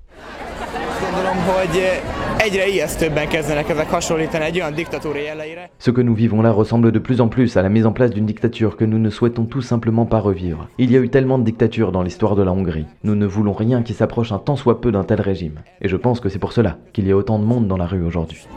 Ce 5.80 5.92
que 5.92 6.02
nous 6.02 6.16
vivons 6.16 6.42
là 6.42 6.52
ressemble 6.52 6.92
de 6.92 7.00
plus 7.00 7.22
en 7.22 7.28
plus 7.28 7.56
à 7.56 7.62
la 7.62 7.70
mise 7.70 7.86
en 7.86 7.92
place 7.92 8.12
d'une 8.12 8.26
dictature 8.26 8.78
que 8.78 8.86
nous 8.86 8.98
ne 8.98 9.10
souhaitons 9.10 9.46
tout 9.46 9.62
simplement 9.62 10.06
pas 10.06 10.20
revivre. 10.20 10.68
Il 10.80 10.92
y 10.92 10.98
a 10.98 11.00
eu 11.00 11.10
tellement 11.10 11.38
de 11.38 11.44
dictatures 11.44 11.92
dans 11.92 12.02
l'histoire 12.02 12.36
de 12.36 12.44
la 12.44 12.52
Hongrie. 12.52 12.88
Nous 13.04 13.16
ne 13.16 13.26
voulons 13.28 13.54
rien 13.54 13.84
qui 13.84 13.94
s'approche 13.94 14.32
un 14.32 14.40
tant 14.40 14.56
soit 14.56 14.82
peu 14.82 14.92
d'un 14.92 15.04
tel 15.04 15.22
régime. 15.22 15.62
Et 15.82 15.88
je 15.88 15.98
pense 15.98 16.20
que 16.20 16.30
c'est 16.30 16.40
pour 16.40 16.54
cela 16.54 16.78
qu'il 16.94 17.08
y 17.08 17.12
a 17.12 17.16
autant 17.16 17.38
de 17.38 17.46
monde 17.46 17.68
dans 17.68 17.78
la 17.78 17.86
rue 17.86 18.04
aujourd'hui. 18.04 18.48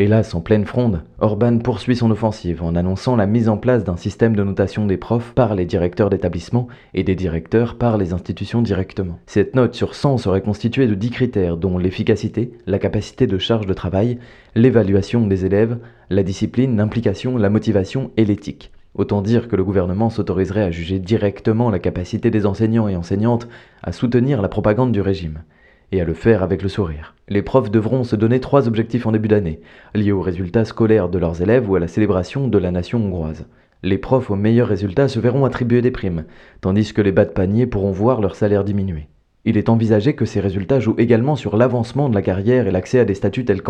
Hélas, 0.00 0.34
en 0.34 0.40
pleine 0.40 0.64
fronde, 0.64 1.02
Orban 1.18 1.58
poursuit 1.58 1.94
son 1.94 2.10
offensive 2.10 2.62
en 2.62 2.74
annonçant 2.74 3.16
la 3.16 3.26
mise 3.26 3.50
en 3.50 3.58
place 3.58 3.84
d'un 3.84 3.98
système 3.98 4.34
de 4.34 4.42
notation 4.42 4.86
des 4.86 4.96
profs 4.96 5.34
par 5.34 5.54
les 5.54 5.66
directeurs 5.66 6.08
d'établissement 6.08 6.68
et 6.94 7.02
des 7.02 7.14
directeurs 7.14 7.74
par 7.74 7.98
les 7.98 8.14
institutions 8.14 8.62
directement. 8.62 9.18
Cette 9.26 9.54
note 9.54 9.74
sur 9.74 9.94
100 9.94 10.16
serait 10.16 10.40
constituée 10.40 10.86
de 10.86 10.94
10 10.94 11.10
critères 11.10 11.58
dont 11.58 11.76
l'efficacité, 11.76 12.52
la 12.66 12.78
capacité 12.78 13.26
de 13.26 13.36
charge 13.36 13.66
de 13.66 13.74
travail, 13.74 14.18
l'évaluation 14.54 15.26
des 15.26 15.44
élèves, 15.44 15.76
la 16.08 16.22
discipline, 16.22 16.78
l'implication, 16.78 17.36
la 17.36 17.50
motivation 17.50 18.10
et 18.16 18.24
l'éthique. 18.24 18.72
Autant 18.94 19.20
dire 19.20 19.48
que 19.48 19.56
le 19.56 19.64
gouvernement 19.64 20.08
s'autoriserait 20.08 20.62
à 20.62 20.70
juger 20.70 20.98
directement 20.98 21.68
la 21.68 21.78
capacité 21.78 22.30
des 22.30 22.46
enseignants 22.46 22.88
et 22.88 22.96
enseignantes 22.96 23.48
à 23.82 23.92
soutenir 23.92 24.40
la 24.40 24.48
propagande 24.48 24.92
du 24.92 25.02
régime 25.02 25.42
et 25.92 26.00
à 26.00 26.04
le 26.04 26.14
faire 26.14 26.42
avec 26.42 26.62
le 26.62 26.68
sourire. 26.68 27.14
Les 27.28 27.42
profs 27.42 27.70
devront 27.70 28.04
se 28.04 28.16
donner 28.16 28.40
trois 28.40 28.68
objectifs 28.68 29.06
en 29.06 29.12
début 29.12 29.28
d'année, 29.28 29.60
liés 29.94 30.12
aux 30.12 30.20
résultats 30.20 30.64
scolaires 30.64 31.08
de 31.08 31.18
leurs 31.18 31.42
élèves 31.42 31.68
ou 31.68 31.76
à 31.76 31.80
la 31.80 31.88
célébration 31.88 32.48
de 32.48 32.58
la 32.58 32.70
nation 32.70 32.98
hongroise. 32.98 33.46
Les 33.82 33.98
profs 33.98 34.30
aux 34.30 34.36
meilleurs 34.36 34.68
résultats 34.68 35.08
se 35.08 35.20
verront 35.20 35.44
attribuer 35.44 35.80
des 35.80 35.90
primes, 35.90 36.24
tandis 36.60 36.92
que 36.92 37.02
les 37.02 37.12
bas 37.12 37.24
de 37.24 37.30
panier 37.30 37.66
pourront 37.66 37.92
voir 37.92 38.20
leur 38.20 38.36
salaire 38.36 38.64
diminuer. 38.64 39.08
Il 39.44 39.56
est 39.56 39.70
envisagé 39.70 40.14
que 40.14 40.26
ces 40.26 40.40
résultats 40.40 40.80
jouent 40.80 40.98
également 40.98 41.34
sur 41.34 41.56
l'avancement 41.56 42.10
de 42.10 42.14
la 42.14 42.22
carrière 42.22 42.66
et 42.66 42.70
l'accès 42.70 42.98
à 42.98 43.04
des 43.06 43.14
statuts 43.14 43.46
tels 43.46 43.62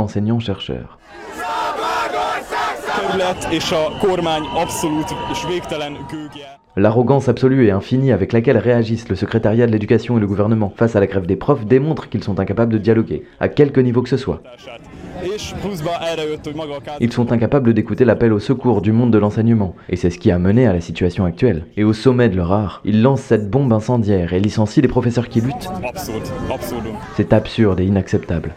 L'arrogance 6.76 7.28
absolue 7.28 7.66
et 7.66 7.70
infinie 7.72 8.12
avec 8.12 8.32
laquelle 8.32 8.58
réagissent 8.58 9.08
le 9.08 9.16
secrétariat 9.16 9.66
de 9.66 9.72
l'éducation 9.72 10.16
et 10.16 10.20
le 10.20 10.26
gouvernement 10.26 10.72
face 10.76 10.94
à 10.94 11.00
la 11.00 11.06
grève 11.06 11.26
des 11.26 11.36
profs 11.36 11.66
démontre 11.66 12.08
qu'ils 12.08 12.22
sont 12.22 12.38
incapables 12.38 12.72
de 12.72 12.78
dialoguer, 12.78 13.24
à 13.40 13.48
quelque 13.48 13.80
niveau 13.80 14.02
que 14.02 14.08
ce 14.08 14.16
soit. 14.16 14.42
Ils 17.00 17.12
sont 17.12 17.32
incapables 17.32 17.74
d'écouter 17.74 18.04
l'appel 18.04 18.32
au 18.32 18.38
secours 18.38 18.80
du 18.80 18.92
monde 18.92 19.12
de 19.12 19.18
l'enseignement, 19.18 19.74
et 19.88 19.96
c'est 19.96 20.10
ce 20.10 20.18
qui 20.18 20.30
a 20.30 20.38
mené 20.38 20.66
à 20.66 20.72
la 20.72 20.80
situation 20.80 21.24
actuelle. 21.24 21.66
Et 21.76 21.84
au 21.84 21.92
sommet 21.92 22.28
de 22.28 22.36
leur 22.36 22.52
art, 22.52 22.80
ils 22.84 23.02
lancent 23.02 23.20
cette 23.20 23.50
bombe 23.50 23.72
incendiaire 23.72 24.32
et 24.32 24.40
licencient 24.40 24.82
les 24.82 24.88
professeurs 24.88 25.28
qui 25.28 25.40
luttent. 25.40 25.68
C'est 27.16 27.32
absurde 27.32 27.80
et 27.80 27.84
inacceptable. 27.84 28.54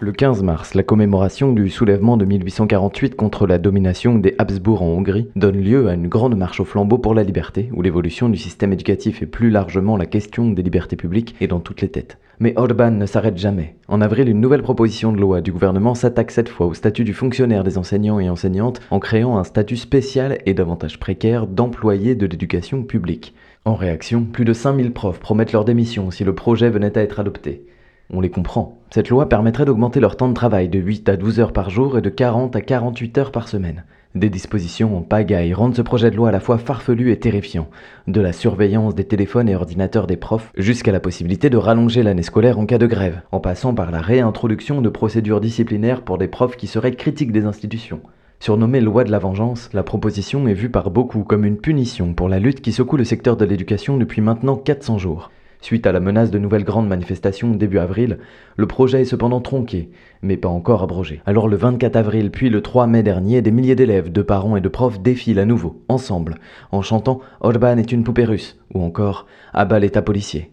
Le 0.00 0.12
15 0.12 0.44
mars, 0.44 0.74
la 0.74 0.84
commémoration 0.84 1.52
du 1.52 1.68
soulèvement 1.68 2.16
de 2.16 2.24
1848 2.24 3.16
contre 3.16 3.48
la 3.48 3.58
domination 3.58 4.16
des 4.16 4.36
Habsbourg 4.38 4.82
en 4.82 4.86
Hongrie 4.86 5.26
donne 5.34 5.60
lieu 5.60 5.88
à 5.88 5.94
une 5.94 6.06
grande 6.06 6.36
marche 6.36 6.60
au 6.60 6.64
flambeau 6.64 6.98
pour 6.98 7.14
la 7.16 7.24
liberté, 7.24 7.68
où 7.72 7.82
l'évolution 7.82 8.28
du 8.28 8.36
système 8.36 8.72
éducatif 8.72 9.22
et 9.22 9.26
plus 9.26 9.50
largement 9.50 9.96
la 9.96 10.06
question 10.06 10.50
des 10.52 10.62
libertés 10.62 10.94
publiques 10.94 11.34
est 11.40 11.48
dans 11.48 11.58
toutes 11.58 11.80
les 11.80 11.88
têtes. 11.88 12.18
Mais 12.38 12.52
Orban 12.54 12.92
ne 12.92 13.06
s'arrête 13.06 13.38
jamais. 13.38 13.74
En 13.88 14.00
avril, 14.00 14.28
une 14.28 14.40
nouvelle 14.40 14.62
proposition 14.62 15.10
de 15.10 15.20
loi 15.20 15.40
du 15.40 15.50
gouvernement 15.50 15.96
s'attaque 15.96 16.30
cette 16.30 16.48
fois 16.48 16.66
au 16.66 16.74
statut 16.74 17.02
du 17.02 17.12
fonctionnaire 17.12 17.64
des 17.64 17.76
enseignants 17.76 18.20
et 18.20 18.30
enseignantes 18.30 18.80
en 18.92 19.00
créant 19.00 19.36
un 19.36 19.42
statut 19.42 19.76
spécial 19.76 20.38
et 20.46 20.54
davantage 20.54 21.00
précaire 21.00 21.48
d'employés 21.48 22.14
de 22.14 22.26
l'éducation 22.26 22.84
publique. 22.84 23.34
En 23.64 23.74
réaction, 23.74 24.22
plus 24.22 24.44
de 24.44 24.52
5000 24.52 24.92
profs 24.92 25.18
promettent 25.18 25.52
leur 25.52 25.64
démission 25.64 26.12
si 26.12 26.22
le 26.22 26.36
projet 26.36 26.70
venait 26.70 26.96
à 26.96 27.02
être 27.02 27.18
adopté. 27.18 27.66
On 28.12 28.20
les 28.20 28.30
comprend. 28.30 28.78
Cette 28.90 29.10
loi 29.10 29.28
permettrait 29.28 29.66
d'augmenter 29.66 30.00
leur 30.00 30.16
temps 30.16 30.28
de 30.28 30.34
travail 30.34 30.70
de 30.70 30.78
8 30.78 31.10
à 31.10 31.16
12 31.16 31.40
heures 31.40 31.52
par 31.52 31.68
jour 31.68 31.98
et 31.98 32.00
de 32.00 32.08
40 32.08 32.56
à 32.56 32.62
48 32.62 33.18
heures 33.18 33.32
par 33.32 33.48
semaine. 33.48 33.84
Des 34.14 34.30
dispositions 34.30 34.96
en 34.96 35.02
pagaille 35.02 35.52
rendent 35.52 35.76
ce 35.76 35.82
projet 35.82 36.10
de 36.10 36.16
loi 36.16 36.30
à 36.30 36.32
la 36.32 36.40
fois 36.40 36.56
farfelu 36.56 37.12
et 37.12 37.18
terrifiant, 37.18 37.68
de 38.06 38.22
la 38.22 38.32
surveillance 38.32 38.94
des 38.94 39.04
téléphones 39.04 39.50
et 39.50 39.54
ordinateurs 39.54 40.06
des 40.06 40.16
profs 40.16 40.50
jusqu'à 40.56 40.90
la 40.92 41.00
possibilité 41.00 41.50
de 41.50 41.58
rallonger 41.58 42.02
l'année 42.02 42.22
scolaire 42.22 42.58
en 42.58 42.64
cas 42.64 42.78
de 42.78 42.86
grève, 42.86 43.20
en 43.30 43.40
passant 43.40 43.74
par 43.74 43.90
la 43.90 44.00
réintroduction 44.00 44.80
de 44.80 44.88
procédures 44.88 45.42
disciplinaires 45.42 46.00
pour 46.00 46.16
des 46.16 46.28
profs 46.28 46.56
qui 46.56 46.66
seraient 46.66 46.94
critiques 46.94 47.32
des 47.32 47.44
institutions. 47.44 48.00
Surnommée 48.40 48.80
loi 48.80 49.04
de 49.04 49.10
la 49.10 49.18
vengeance, 49.18 49.68
la 49.74 49.82
proposition 49.82 50.48
est 50.48 50.54
vue 50.54 50.70
par 50.70 50.90
beaucoup 50.90 51.24
comme 51.24 51.44
une 51.44 51.58
punition 51.58 52.14
pour 52.14 52.30
la 52.30 52.38
lutte 52.38 52.62
qui 52.62 52.72
secoue 52.72 52.96
le 52.96 53.04
secteur 53.04 53.36
de 53.36 53.44
l'éducation 53.44 53.98
depuis 53.98 54.22
maintenant 54.22 54.56
400 54.56 54.96
jours. 54.96 55.30
Suite 55.60 55.86
à 55.86 55.92
la 55.92 56.00
menace 56.00 56.30
de 56.30 56.38
nouvelles 56.38 56.64
grandes 56.64 56.88
manifestations 56.88 57.50
début 57.50 57.78
avril, 57.78 58.18
le 58.56 58.66
projet 58.66 59.02
est 59.02 59.04
cependant 59.04 59.40
tronqué, 59.40 59.90
mais 60.22 60.36
pas 60.36 60.48
encore 60.48 60.82
abrogé. 60.82 61.20
Alors 61.26 61.48
le 61.48 61.56
24 61.56 61.96
avril 61.96 62.30
puis 62.30 62.48
le 62.48 62.62
3 62.62 62.86
mai 62.86 63.02
dernier, 63.02 63.42
des 63.42 63.50
milliers 63.50 63.74
d'élèves, 63.74 64.12
de 64.12 64.22
parents 64.22 64.56
et 64.56 64.60
de 64.60 64.68
profs 64.68 65.00
défilent 65.00 65.40
à 65.40 65.44
nouveau, 65.44 65.82
ensemble, 65.88 66.36
en 66.70 66.82
chantant 66.82 67.20
Orban 67.40 67.76
est 67.76 67.92
une 67.92 68.04
poupée 68.04 68.24
russe, 68.24 68.56
ou 68.72 68.82
encore 68.82 69.26
Abat 69.52 69.80
l'État 69.80 70.02
policier. 70.02 70.52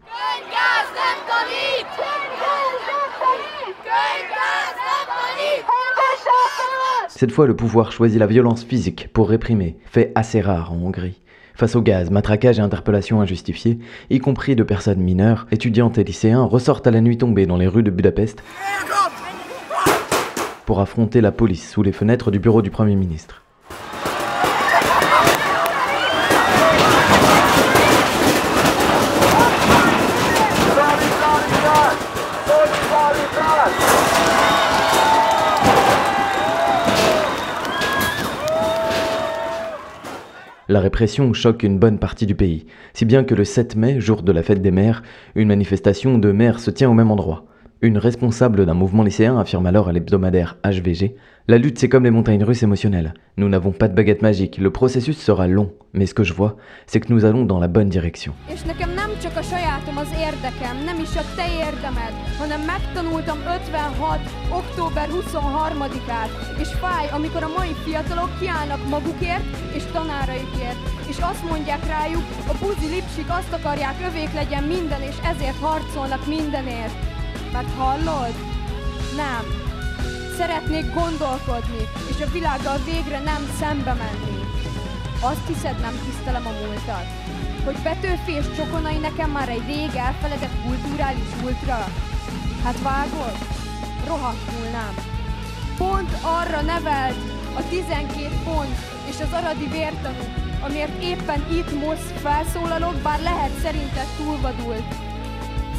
Cette 7.07 7.31
fois, 7.31 7.47
le 7.47 7.55
pouvoir 7.55 7.93
choisit 7.93 8.19
la 8.19 8.27
violence 8.27 8.65
physique 8.65 9.07
pour 9.13 9.29
réprimer, 9.29 9.77
fait 9.85 10.11
assez 10.15 10.41
rare 10.41 10.73
en 10.73 10.77
Hongrie. 10.77 11.21
Face 11.55 11.77
au 11.77 11.81
gaz, 11.81 12.11
matraquage 12.11 12.59
et 12.59 12.61
interpellations 12.61 13.21
injustifiées, 13.21 13.79
y 14.09 14.19
compris 14.19 14.57
de 14.57 14.63
personnes 14.63 14.99
mineures, 14.99 15.47
étudiantes 15.51 15.97
et 15.97 16.03
lycéens 16.03 16.43
ressortent 16.43 16.85
à 16.85 16.91
la 16.91 16.99
nuit 16.99 17.17
tombée 17.17 17.45
dans 17.45 17.55
les 17.55 17.67
rues 17.67 17.83
de 17.83 17.91
Budapest 17.91 18.43
pour 20.65 20.81
affronter 20.81 21.21
la 21.21 21.31
police 21.31 21.71
sous 21.71 21.83
les 21.83 21.93
fenêtres 21.93 22.29
du 22.29 22.39
bureau 22.39 22.61
du 22.61 22.71
Premier 22.71 22.95
ministre. 22.95 23.44
La 40.67 40.79
répression 40.79 41.31
choque 41.33 41.61
une 41.61 41.77
bonne 41.77 41.99
partie 41.99 42.25
du 42.25 42.33
pays, 42.33 42.65
si 42.95 43.05
bien 43.05 43.23
que 43.23 43.35
le 43.35 43.45
7 43.45 43.75
mai, 43.75 43.99
jour 43.99 44.23
de 44.23 44.31
la 44.31 44.41
fête 44.41 44.63
des 44.63 44.71
mères, 44.71 45.03
une 45.35 45.49
manifestation 45.49 46.17
de 46.17 46.31
mères 46.31 46.59
se 46.59 46.71
tient 46.71 46.89
au 46.89 46.95
même 46.95 47.11
endroit. 47.11 47.45
Une 47.85 47.99
responsable 47.99 48.65
d'un 48.65 48.73
mouvement 48.73 49.03
lycéen 49.03 49.37
affirme 49.37 49.67
alors 49.67 49.89
à 49.89 49.93
l'hebdomadaire 49.93 50.57
HVG 50.65 51.15
La 51.47 51.59
lutte, 51.59 51.77
c'est 51.77 51.87
comme 51.87 52.03
les 52.03 52.09
montagnes 52.09 52.43
russes 52.43 52.63
émotionnelles. 52.63 53.13
Nous 53.37 53.47
n'avons 53.47 53.71
pas 53.71 53.87
de 53.87 53.93
baguette 53.93 54.23
magique, 54.23 54.57
le 54.57 54.71
processus 54.71 55.19
sera 55.19 55.45
long, 55.45 55.71
mais 55.93 56.07
ce 56.07 56.15
que 56.15 56.23
je 56.23 56.33
vois, 56.33 56.57
c'est 56.87 56.99
que 56.99 57.13
nous 57.13 57.25
allons 57.25 57.45
dans 57.45 57.59
la 57.59 57.67
bonne 57.67 57.89
direction. 57.89 58.33
mert 77.51 77.73
hallod? 77.77 78.35
Nem. 79.15 79.43
Szeretnék 80.37 80.93
gondolkodni, 80.93 81.87
és 82.09 82.21
a 82.21 82.31
világgal 82.31 82.77
végre 82.77 83.19
nem 83.19 83.49
szembe 83.59 83.93
menni. 83.93 84.39
Azt 85.21 85.47
hiszed, 85.47 85.79
nem 85.79 85.99
tisztelem 86.05 86.45
a 86.47 86.57
múltat? 86.61 87.07
Hogy 87.65 87.81
Petőfi 87.83 88.31
és 88.31 88.45
Csokonai 88.55 88.97
nekem 88.97 89.29
már 89.31 89.49
egy 89.49 89.65
rég 89.65 89.95
elfeledett 89.95 90.63
kulturális 90.65 91.31
ultra? 91.43 91.77
Hát 92.63 92.81
vágod? 92.81 93.37
Rohadtul 94.07 94.67
nem. 94.71 94.93
Pont 95.77 96.17
arra 96.21 96.61
nevelt 96.61 97.17
a 97.55 97.61
12 97.69 98.29
pont 98.43 98.77
és 99.09 99.15
az 99.21 99.33
aradi 99.33 99.67
vértanú, 99.67 100.23
amiért 100.61 101.03
éppen 101.03 101.45
itt 101.51 101.85
most 101.85 102.19
felszólalok, 102.21 102.95
bár 102.95 103.21
lehet 103.21 103.59
szerinted 103.61 104.07
túlvadult. 104.17 104.95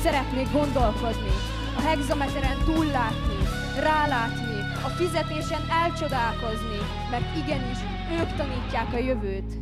Szeretnék 0.02 0.52
gondolkodni 0.52 1.56
a 1.77 1.81
hexameteren 1.81 2.65
túllátni, 2.65 3.39
rálátni, 3.81 4.61
a 4.85 4.89
fizetésen 4.89 5.69
elcsodálkozni, 5.71 6.79
mert 7.11 7.37
igenis 7.37 7.79
ők 8.21 8.37
tanítják 8.37 8.93
a 8.93 8.99
jövőt. 8.99 9.53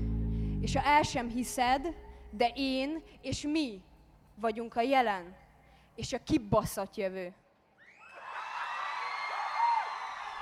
És 0.61 0.75
ha 0.75 0.83
el 0.83 1.03
sem 1.03 1.29
hiszed, 1.29 1.95
de 2.31 2.53
én 2.55 3.03
és 3.23 3.43
mi 3.43 3.81
vagyunk 4.41 4.77
a 4.77 4.81
jelen, 4.81 5.37
és 5.97 6.13
a 6.13 6.23
kibaszott 6.25 6.97
jövő. 6.97 7.33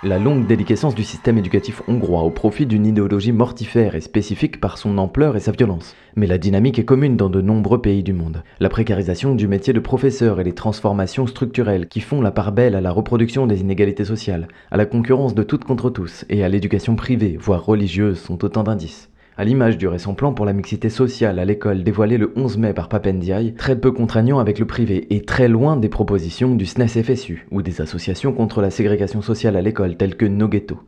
La 0.05 0.19
longue 0.19 0.49
déliquescence 0.49 0.97
du 0.97 1.05
système 1.05 1.39
éducatif 1.39 1.81
hongrois 1.87 2.25
au 2.25 2.31
profit 2.31 2.67
d'une 2.67 2.87
idéologie 2.87 3.31
mortifère 3.31 3.95
et 3.95 4.01
spécifique 4.01 4.61
par 4.61 4.77
son 4.77 4.99
ampleur 4.99 5.37
et 5.37 5.41
sa 5.41 5.53
violence. 5.53 5.95
Mais 6.17 6.27
la 6.27 6.39
dynamique 6.39 6.81
est 6.81 6.85
commune 6.85 7.17
dans 7.17 7.31
de 7.31 7.41
nombreux 7.41 7.81
pays 7.81 8.03
du 8.03 8.13
monde. 8.13 8.43
La 8.59 8.69
précarisation 8.69 9.37
du 9.37 9.47
métier 9.47 9.73
de 9.73 9.79
professeur 9.79 10.41
et 10.41 10.45
les 10.45 10.57
transformations 10.57 11.29
structurelles 11.29 11.87
qui 11.87 12.01
font 12.01 12.21
la 12.21 12.33
part 12.33 12.51
belle 12.51 12.75
à 12.75 12.81
la 12.81 12.91
reproduction 12.91 13.47
des 13.47 13.61
inégalités 13.61 14.05
sociales, 14.05 14.49
à 14.73 14.77
la 14.77 14.87
concurrence 14.87 15.37
de 15.37 15.45
toutes 15.45 15.63
contre 15.63 15.89
tous 15.89 16.25
et 16.29 16.43
à 16.43 16.49
l'éducation 16.49 16.97
privée, 16.97 17.37
voire 17.41 17.65
religieuse, 17.65 18.19
sont 18.19 18.45
autant 18.45 18.65
d'indices. 18.65 19.12
À 19.43 19.45
l'image 19.45 19.77
du 19.77 19.89
récent 19.89 20.15
plan 20.15 20.33
pour 20.33 20.47
la 20.47 20.53
mixité 20.53 20.89
sociale 20.89 21.41
à 21.41 21.45
l'école 21.45 21.83
dévoilé 21.83 22.17
le 22.17 22.33
11 22.37 22.59
mai 22.59 22.73
par 22.73 22.89
Papendiaï, 22.89 23.55
très 23.55 23.75
peu 23.75 23.91
contraignant 23.91 24.39
avec 24.39 24.61
le 24.61 24.69
privé 24.69 25.13
et 25.13 25.23
très 25.23 25.49
loin 25.49 25.77
des 25.77 25.89
propositions 25.89 26.55
du 26.55 26.65
SNES-FSU 26.65 27.49
ou 27.51 27.61
des 27.61 27.81
associations 27.81 28.33
contre 28.33 28.61
la 28.61 28.71
ségrégation 28.71 29.21
sociale 29.21 29.57
à 29.57 29.61
l'école 29.61 29.97
telles 29.97 30.15
que 30.15 30.27
No 30.27 30.47
Ghetto. 30.47 30.79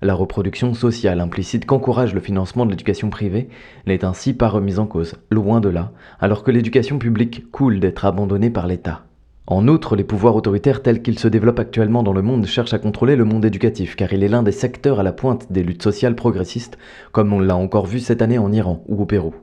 La 0.00 0.14
reproduction 0.14 0.72
sociale 0.72 1.20
implicite 1.20 1.66
qu'encourage 1.66 2.14
le 2.14 2.20
financement 2.20 2.64
de 2.64 2.70
l'éducation 2.70 3.10
privée 3.10 3.50
n'est 3.86 4.06
ainsi 4.06 4.32
pas 4.32 4.48
remise 4.48 4.78
en 4.78 4.86
cause, 4.86 5.16
loin 5.30 5.60
de 5.60 5.68
là, 5.68 5.92
alors 6.18 6.44
que 6.44 6.50
l'éducation 6.50 6.98
publique 6.98 7.50
coule 7.50 7.78
d'être 7.78 8.06
abandonnée 8.06 8.48
par 8.48 8.66
l'État. 8.66 9.04
En 9.50 9.66
outre, 9.66 9.96
les 9.96 10.04
pouvoirs 10.04 10.36
autoritaires 10.36 10.82
tels 10.82 11.00
qu'ils 11.00 11.18
se 11.18 11.26
développent 11.26 11.58
actuellement 11.58 12.02
dans 12.02 12.12
le 12.12 12.20
monde 12.20 12.44
cherchent 12.44 12.74
à 12.74 12.78
contrôler 12.78 13.16
le 13.16 13.24
monde 13.24 13.46
éducatif, 13.46 13.96
car 13.96 14.12
il 14.12 14.22
est 14.22 14.28
l'un 14.28 14.42
des 14.42 14.52
secteurs 14.52 15.00
à 15.00 15.02
la 15.02 15.12
pointe 15.12 15.50
des 15.50 15.62
luttes 15.62 15.82
sociales 15.82 16.14
progressistes, 16.14 16.76
comme 17.12 17.32
on 17.32 17.40
l'a 17.40 17.56
encore 17.56 17.86
vu 17.86 17.98
cette 17.98 18.20
année 18.20 18.36
en 18.36 18.52
Iran 18.52 18.84
ou 18.88 19.00
au 19.00 19.06
Pérou. 19.06 19.34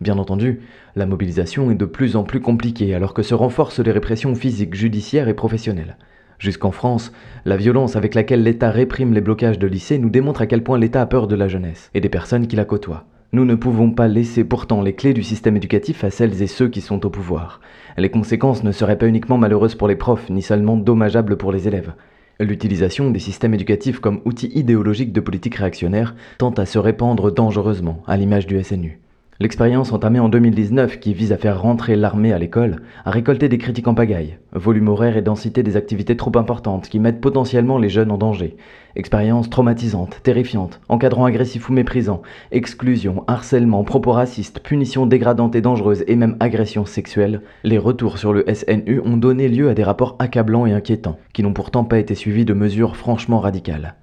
Bien 0.00 0.16
entendu, 0.16 0.62
la 0.96 1.04
mobilisation 1.04 1.70
est 1.70 1.74
de 1.74 1.84
plus 1.84 2.16
en 2.16 2.24
plus 2.24 2.40
compliquée 2.40 2.94
alors 2.94 3.12
que 3.12 3.22
se 3.22 3.34
renforcent 3.34 3.80
les 3.80 3.92
répressions 3.92 4.34
physiques, 4.34 4.74
judiciaires 4.74 5.28
et 5.28 5.34
professionnelles. 5.34 5.98
Jusqu'en 6.38 6.72
France, 6.72 7.12
la 7.44 7.58
violence 7.58 7.94
avec 7.94 8.14
laquelle 8.14 8.42
l'État 8.42 8.70
réprime 8.70 9.12
les 9.12 9.20
blocages 9.20 9.58
de 9.58 9.66
lycées 9.66 9.98
nous 9.98 10.08
démontre 10.08 10.40
à 10.40 10.46
quel 10.46 10.64
point 10.64 10.78
l'État 10.78 11.02
a 11.02 11.06
peur 11.06 11.28
de 11.28 11.36
la 11.36 11.48
jeunesse 11.48 11.90
et 11.92 12.00
des 12.00 12.08
personnes 12.08 12.46
qui 12.46 12.56
la 12.56 12.64
côtoient. 12.64 13.04
Nous 13.34 13.46
ne 13.46 13.54
pouvons 13.54 13.90
pas 13.90 14.08
laisser 14.08 14.44
pourtant 14.44 14.82
les 14.82 14.94
clés 14.94 15.14
du 15.14 15.22
système 15.22 15.56
éducatif 15.56 16.04
à 16.04 16.10
celles 16.10 16.42
et 16.42 16.46
ceux 16.46 16.68
qui 16.68 16.82
sont 16.82 17.06
au 17.06 17.08
pouvoir. 17.08 17.62
Les 17.96 18.10
conséquences 18.10 18.62
ne 18.62 18.72
seraient 18.72 18.98
pas 18.98 19.06
uniquement 19.06 19.38
malheureuses 19.38 19.74
pour 19.74 19.88
les 19.88 19.96
profs, 19.96 20.28
ni 20.28 20.42
seulement 20.42 20.76
dommageables 20.76 21.38
pour 21.38 21.50
les 21.50 21.66
élèves. 21.66 21.94
L'utilisation 22.40 23.10
des 23.10 23.20
systèmes 23.20 23.54
éducatifs 23.54 24.00
comme 24.00 24.20
outil 24.26 24.48
idéologique 24.54 25.14
de 25.14 25.20
politique 25.20 25.54
réactionnaire 25.54 26.14
tend 26.36 26.50
à 26.50 26.66
se 26.66 26.78
répandre 26.78 27.32
dangereusement, 27.32 28.02
à 28.06 28.18
l'image 28.18 28.46
du 28.46 28.62
SNU. 28.62 29.01
L'expérience 29.42 29.92
entamée 29.92 30.20
en 30.20 30.28
2019, 30.28 31.00
qui 31.00 31.14
vise 31.14 31.32
à 31.32 31.36
faire 31.36 31.60
rentrer 31.60 31.96
l'armée 31.96 32.32
à 32.32 32.38
l'école, 32.38 32.76
a 33.04 33.10
récolté 33.10 33.48
des 33.48 33.58
critiques 33.58 33.88
en 33.88 33.94
pagaille. 33.94 34.38
Volume 34.52 34.86
horaire 34.86 35.16
et 35.16 35.22
densité 35.22 35.64
des 35.64 35.76
activités 35.76 36.16
trop 36.16 36.30
importantes 36.38 36.88
qui 36.88 37.00
mettent 37.00 37.20
potentiellement 37.20 37.76
les 37.76 37.88
jeunes 37.88 38.12
en 38.12 38.18
danger. 38.18 38.56
Expérience 38.94 39.50
traumatisante, 39.50 40.20
terrifiante, 40.22 40.80
encadrant 40.88 41.24
agressif 41.24 41.68
ou 41.68 41.72
méprisant, 41.72 42.22
exclusion, 42.52 43.24
harcèlement, 43.26 43.82
propos 43.82 44.12
racistes, 44.12 44.60
punitions 44.60 45.06
dégradantes 45.06 45.56
et 45.56 45.60
dangereuses 45.60 46.04
et 46.06 46.14
même 46.14 46.36
agressions 46.38 46.86
sexuelles. 46.86 47.40
Les 47.64 47.78
retours 47.78 48.18
sur 48.18 48.32
le 48.32 48.44
SNU 48.46 49.00
ont 49.04 49.16
donné 49.16 49.48
lieu 49.48 49.68
à 49.68 49.74
des 49.74 49.82
rapports 49.82 50.14
accablants 50.20 50.66
et 50.66 50.72
inquiétants, 50.72 51.18
qui 51.32 51.42
n'ont 51.42 51.52
pourtant 51.52 51.82
pas 51.82 51.98
été 51.98 52.14
suivis 52.14 52.44
de 52.44 52.54
mesures 52.54 52.94
franchement 52.94 53.40
radicales. 53.40 53.96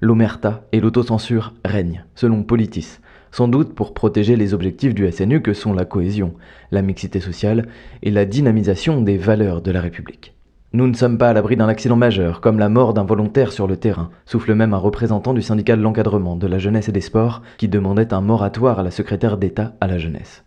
L'omerta 0.00 0.62
et 0.70 0.78
l'autocensure 0.78 1.52
règnent, 1.64 2.04
selon 2.14 2.44
Politis 2.44 3.00
sans 3.34 3.48
doute 3.48 3.74
pour 3.74 3.94
protéger 3.94 4.36
les 4.36 4.54
objectifs 4.54 4.94
du 4.94 5.10
SNU 5.10 5.42
que 5.42 5.54
sont 5.54 5.72
la 5.72 5.84
cohésion, 5.84 6.34
la 6.70 6.82
mixité 6.82 7.18
sociale 7.18 7.66
et 8.04 8.12
la 8.12 8.26
dynamisation 8.26 9.00
des 9.00 9.16
valeurs 9.16 9.60
de 9.60 9.72
la 9.72 9.80
République. 9.80 10.36
Nous 10.72 10.86
ne 10.86 10.94
sommes 10.94 11.18
pas 11.18 11.30
à 11.30 11.32
l'abri 11.32 11.56
d'un 11.56 11.66
accident 11.66 11.96
majeur, 11.96 12.40
comme 12.40 12.60
la 12.60 12.68
mort 12.68 12.94
d'un 12.94 13.02
volontaire 13.02 13.50
sur 13.50 13.66
le 13.66 13.76
terrain, 13.76 14.10
souffle 14.24 14.54
même 14.54 14.72
un 14.72 14.78
représentant 14.78 15.34
du 15.34 15.42
syndicat 15.42 15.74
de 15.74 15.82
l'encadrement, 15.82 16.36
de 16.36 16.46
la 16.46 16.58
jeunesse 16.58 16.88
et 16.88 16.92
des 16.92 17.00
sports, 17.00 17.42
qui 17.58 17.66
demandait 17.66 18.14
un 18.14 18.20
moratoire 18.20 18.78
à 18.78 18.84
la 18.84 18.92
secrétaire 18.92 19.36
d'État 19.36 19.74
à 19.80 19.88
la 19.88 19.98
jeunesse. 19.98 20.43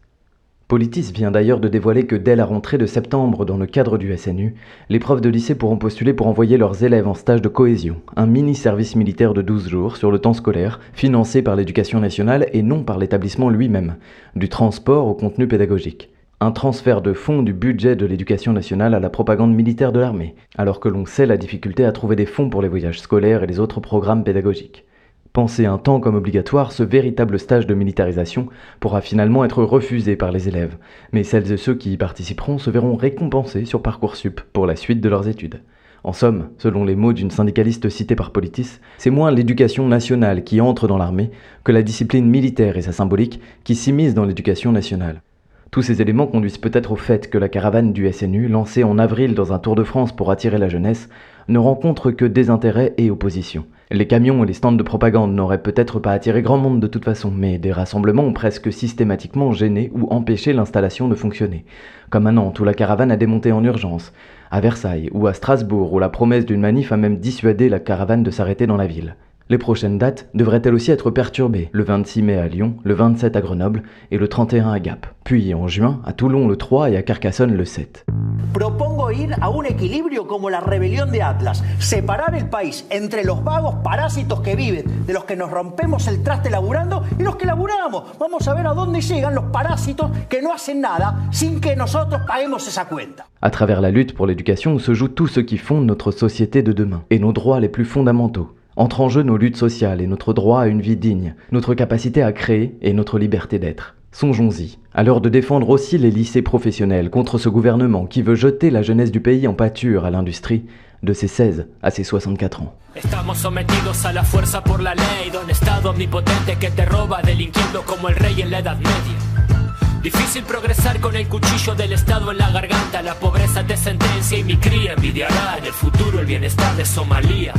Politis 0.68 1.14
vient 1.14 1.32
d'ailleurs 1.32 1.62
de 1.62 1.70
dévoiler 1.70 2.06
que 2.06 2.18
dès 2.18 2.36
la 2.36 2.44
rentrée 2.44 2.78
de 2.78 2.86
septembre, 2.86 3.46
dans 3.46 3.56
le 3.56 3.68
cadre 3.68 3.98
du 3.98 4.14
SNU, 4.18 4.56
les 4.90 5.00
profs 5.00 5.22
de 5.22 5.30
lycée 5.30 5.56
pourront 5.56 5.78
postuler 5.78 6.14
pour 6.14 6.28
envoyer 6.28 6.58
leurs 6.58 6.84
élèves 6.84 7.08
en 7.08 7.14
stage 7.14 7.42
de 7.42 7.48
cohésion, 7.48 8.02
un 8.18 8.26
mini-service 8.26 8.98
militaire 8.98 9.34
de 9.34 9.42
12 9.42 9.70
jours 9.70 9.96
sur 9.96 10.12
le 10.12 10.20
temps 10.20 10.34
scolaire, 10.34 10.82
financé 10.92 11.42
par 11.42 11.56
l'éducation 11.56 12.02
nationale 12.02 12.48
et 12.52 12.64
non 12.64 12.84
par 12.84 12.98
l'établissement 12.98 13.50
lui-même, 13.50 13.96
du 14.36 14.50
transport 14.50 15.08
au 15.08 15.14
contenu 15.14 15.48
pédagogique. 15.48 16.10
Un 16.42 16.52
transfert 16.52 17.02
de 17.02 17.14
fonds 17.14 17.44
du 17.44 17.54
budget 17.54 17.96
de 17.96 18.06
l'éducation 18.06 18.52
nationale 18.52 18.94
à 18.94 19.00
la 19.00 19.10
propagande 19.10 19.56
militaire 19.56 19.94
de 19.94 20.02
l'armée, 20.02 20.36
alors 20.58 20.82
que 20.82 20.90
l'on 20.90 21.06
sait 21.06 21.26
la 21.26 21.38
difficulté 21.38 21.86
à 21.86 21.94
trouver 21.94 22.18
des 22.18 22.26
fonds 22.26 22.50
pour 22.50 22.62
les 22.62 22.68
voyages 22.68 23.00
scolaires 23.00 23.42
et 23.42 23.48
les 23.48 23.62
autres 23.62 23.80
programmes 23.80 24.26
pédagogiques. 24.26 24.84
Penser 25.34 25.66
un 25.66 25.78
temps 25.78 26.00
comme 26.00 26.16
obligatoire, 26.16 26.72
ce 26.72 26.84
véritable 26.84 27.40
stage 27.40 27.68
de 27.68 27.74
militarisation 27.74 28.48
pourra 28.80 29.02
finalement 29.02 29.46
être 29.46 29.64
refusé 29.64 30.16
par 30.16 30.32
les 30.32 30.48
élèves, 30.48 30.78
mais 31.12 31.24
celles 31.24 31.52
et 31.52 31.58
ceux 31.58 31.76
qui 31.76 31.94
y 31.94 31.98
participeront 31.98 32.58
se 32.58 32.70
verront 32.70 32.96
récompensés 32.96 33.66
sur 33.66 33.82
Parcoursup 33.82 34.42
pour 34.54 34.66
la 34.66 34.76
suite 34.76 35.02
de 35.02 35.10
leurs 35.10 35.28
études. 35.28 35.62
En 36.04 36.14
somme, 36.14 36.50
selon 36.58 36.86
les 36.86 36.96
mots 36.96 37.14
d'une 37.14 37.32
syndicaliste 37.32 37.90
citée 37.90 38.16
par 38.16 38.32
Politis, 38.32 38.80
c'est 38.98 39.10
moins 39.10 39.32
l'éducation 39.32 39.88
nationale 39.88 40.44
qui 40.44 40.62
entre 40.62 40.88
dans 40.88 40.98
l'armée 40.98 41.32
que 41.64 41.72
la 41.72 41.84
discipline 41.84 42.28
militaire 42.28 42.78
et 42.78 42.82
sa 42.82 42.92
symbolique 42.92 43.42
qui 43.64 43.76
s'immiscent 43.76 44.14
dans 44.14 44.26
l'éducation 44.26 44.72
nationale. 44.72 45.22
Tous 45.70 45.82
ces 45.82 46.02
éléments 46.02 46.28
conduisent 46.28 46.60
peut-être 46.60 46.94
au 46.94 46.96
fait 46.96 47.30
que 47.30 47.38
la 47.38 47.50
caravane 47.50 47.92
du 47.92 48.12
SNU, 48.12 48.48
lancée 48.48 48.86
en 48.86 48.98
avril 48.98 49.36
dans 49.36 49.52
un 49.52 49.60
Tour 49.60 49.76
de 49.76 49.84
France 49.84 50.16
pour 50.16 50.32
attirer 50.32 50.58
la 50.58 50.70
jeunesse, 50.70 51.10
ne 51.50 51.60
rencontre 51.60 52.12
que 52.12 52.26
désintérêt 52.26 52.94
et 52.98 53.12
opposition. 53.12 53.66
Les 53.90 54.06
camions 54.06 54.44
et 54.44 54.48
les 54.48 54.54
stands 54.54 54.74
de 54.74 54.84
propagande 54.84 55.34
n'auraient 55.34 55.62
peut-être 55.62 56.00
pas 56.00 56.12
attiré 56.12 56.42
grand 56.42 56.58
monde 56.58 56.82
de 56.82 56.88
toute 56.88 57.06
façon, 57.06 57.32
mais 57.32 57.58
des 57.58 57.72
rassemblements 57.72 58.24
ont 58.24 58.34
presque 58.34 58.74
systématiquement 58.74 59.54
gêné 59.54 59.92
ou 59.96 60.08
empêché 60.10 60.52
l'installation 60.52 61.08
de 61.08 61.16
fonctionner. 61.16 61.64
Comme 62.10 62.28
à 62.28 62.34
Nantes 62.34 62.60
où 62.60 62.66
la 62.66 62.74
caravane 62.74 63.12
a 63.12 63.16
démonté 63.16 63.54
en 63.54 63.64
urgence, 63.64 64.12
à 64.52 64.60
Versailles 64.60 65.10
ou 65.14 65.26
à 65.28 65.34
Strasbourg 65.34 65.94
où 65.94 66.00
la 66.00 66.10
promesse 66.10 66.46
d'une 66.46 66.60
manif 66.60 66.92
a 66.92 66.98
même 66.98 67.20
dissuadé 67.20 67.70
la 67.70 67.80
caravane 67.80 68.24
de 68.24 68.32
s'arrêter 68.32 68.68
dans 68.68 68.76
la 68.76 68.88
ville. 68.88 69.16
Les 69.50 69.58
prochaines 69.58 69.98
dates 69.98 70.28
devraient 70.34 70.62
elles 70.66 70.74
aussi 70.74 70.92
être 70.92 71.10
perturbées, 71.10 71.70
le 71.72 71.84
26 71.84 72.24
mai 72.24 72.36
à 72.36 72.50
Lyon, 72.50 72.76
le 72.84 72.94
27 72.94 73.38
à 73.38 73.42
Grenoble 73.42 73.84
et 74.12 74.18
le 74.18 74.28
31 74.28 74.70
à 74.74 74.80
Gap. 74.82 75.08
Puis 75.24 75.54
en 75.54 75.70
juin, 75.70 76.02
à 76.04 76.12
Toulon 76.12 76.50
le 76.50 76.58
3 76.58 76.90
et 76.90 76.98
à 76.98 77.04
Carcassonne 77.04 77.56
le 77.56 77.64
7. 77.64 78.06
Propongo 78.54 78.87
ir 79.18 79.36
a 79.40 79.50
un 79.50 79.66
equilibrio 79.66 80.28
como 80.28 80.50
la 80.50 80.60
rebelión 80.60 81.12
de 81.12 81.22
Atlas, 81.22 81.64
separar 81.80 82.36
el 82.36 82.50
país 82.50 82.86
entre 82.90 83.24
los 83.24 83.44
vagos 83.44 83.76
parásitos 83.84 84.42
que 84.42 84.56
viven, 84.56 85.06
de 85.06 85.14
los 85.14 85.26
que 85.26 85.36
nos 85.36 85.52
rompemos 85.52 86.08
el 86.08 86.24
traste 86.24 86.50
laburando 86.50 87.04
y 87.20 87.24
los 87.24 87.36
que 87.36 87.46
laburamos. 87.46 88.18
Vamos 88.20 88.48
a 88.48 88.54
ver 88.54 88.68
a 88.68 88.74
dónde 88.74 89.02
llegan 89.02 89.36
los 89.36 89.46
parásitos 89.46 90.12
que 90.30 90.42
no 90.42 90.54
hacen 90.54 90.82
nada 90.82 91.28
sin 91.32 91.60
que 91.60 91.76
nosotros 91.76 92.22
paguemos 92.28 92.68
esa 92.68 92.86
cuenta. 92.86 93.26
À 93.42 93.50
travers 93.50 93.82
la 93.82 93.92
lutte 93.92 94.16
pour 94.16 94.28
l'éducation 94.28 94.80
se 94.80 94.94
joue 94.94 95.10
tout 95.10 95.28
ce 95.28 95.40
qui 95.40 95.58
fonde 95.58 95.86
notre 95.86 96.12
société 96.12 96.64
de 96.64 96.74
demain 96.74 97.04
et 97.10 97.20
nos 97.20 97.34
droits 97.34 97.60
les 97.60 97.70
plus 97.70 97.86
fondamentaux. 97.86 98.56
Entre 98.76 99.02
en 99.02 99.10
jeu 99.10 99.24
nos 99.24 99.38
luttes 99.38 99.58
sociales 99.58 100.02
et 100.02 100.08
notre 100.08 100.34
droit 100.34 100.62
à 100.62 100.68
une 100.68 100.82
vie 100.82 100.98
digne, 100.98 101.36
notre 101.52 101.74
capacité 101.74 102.22
à 102.22 102.32
créer 102.32 102.78
et 102.82 102.94
notre 102.94 103.18
liberté 103.18 103.58
d'être. 103.58 103.97
Songeons-y, 104.20 104.80
à 104.96 105.04
l'heure 105.04 105.22
de 105.22 105.30
défendre 105.30 105.70
aussi 105.70 106.00
les 106.00 106.10
lycées 106.10 106.42
professionnels 106.42 107.12
contre 107.12 107.38
ce 107.38 107.50
gouvernement 107.50 108.08
qui 108.08 108.24
veut 108.24 108.34
jeter 108.34 108.72
la 108.72 108.82
jeunesse 108.82 109.12
du 109.12 109.20
pays 109.20 109.48
en 109.48 109.54
pâture 109.54 110.06
à 110.06 110.10
l'industrie 110.10 110.66
de 111.04 111.14
ses 111.14 111.28
16 111.28 111.68
à 111.84 111.92
ses 111.92 112.04
64 112.04 112.64
ans. 112.64 112.74
Estamos 112.96 113.36
sometidos 113.36 114.08
a 114.08 114.14
la 114.14 114.24
fuerza 114.24 114.64
por 114.64 114.82
la 114.82 114.96
ley, 114.96 115.30
don 115.32 115.48
Estado 115.48 115.92
omnipotente 115.92 116.56
que 116.60 116.72
te 116.72 116.84
roba 116.86 117.22
delinquiendo 117.22 117.84
como 117.84 118.10
el 118.10 118.16
rey 118.16 118.42
en 118.42 118.50
la 118.50 118.58
Edad 118.58 118.78
Media. 118.78 120.02
Difícil 120.02 120.42
progresar 120.46 121.00
con 121.00 121.16
el 121.16 121.28
cuchillo 121.28 121.76
del 121.76 121.94
Estado 121.94 122.32
en 122.32 122.40
la 122.40 122.50
garganta, 122.50 123.04
la 123.04 123.14
pobreza 123.14 123.68
te 123.68 123.78
sentencia 123.78 124.40
y 124.40 124.44
mi 124.44 124.58
cría 124.58 124.94
envidiará 124.94 125.60
en 125.60 125.66
el 125.66 125.74
futuro 125.74 126.22
el 126.22 126.26
bienestar 126.26 126.76
de 126.76 126.86
Somalia. 126.86 127.54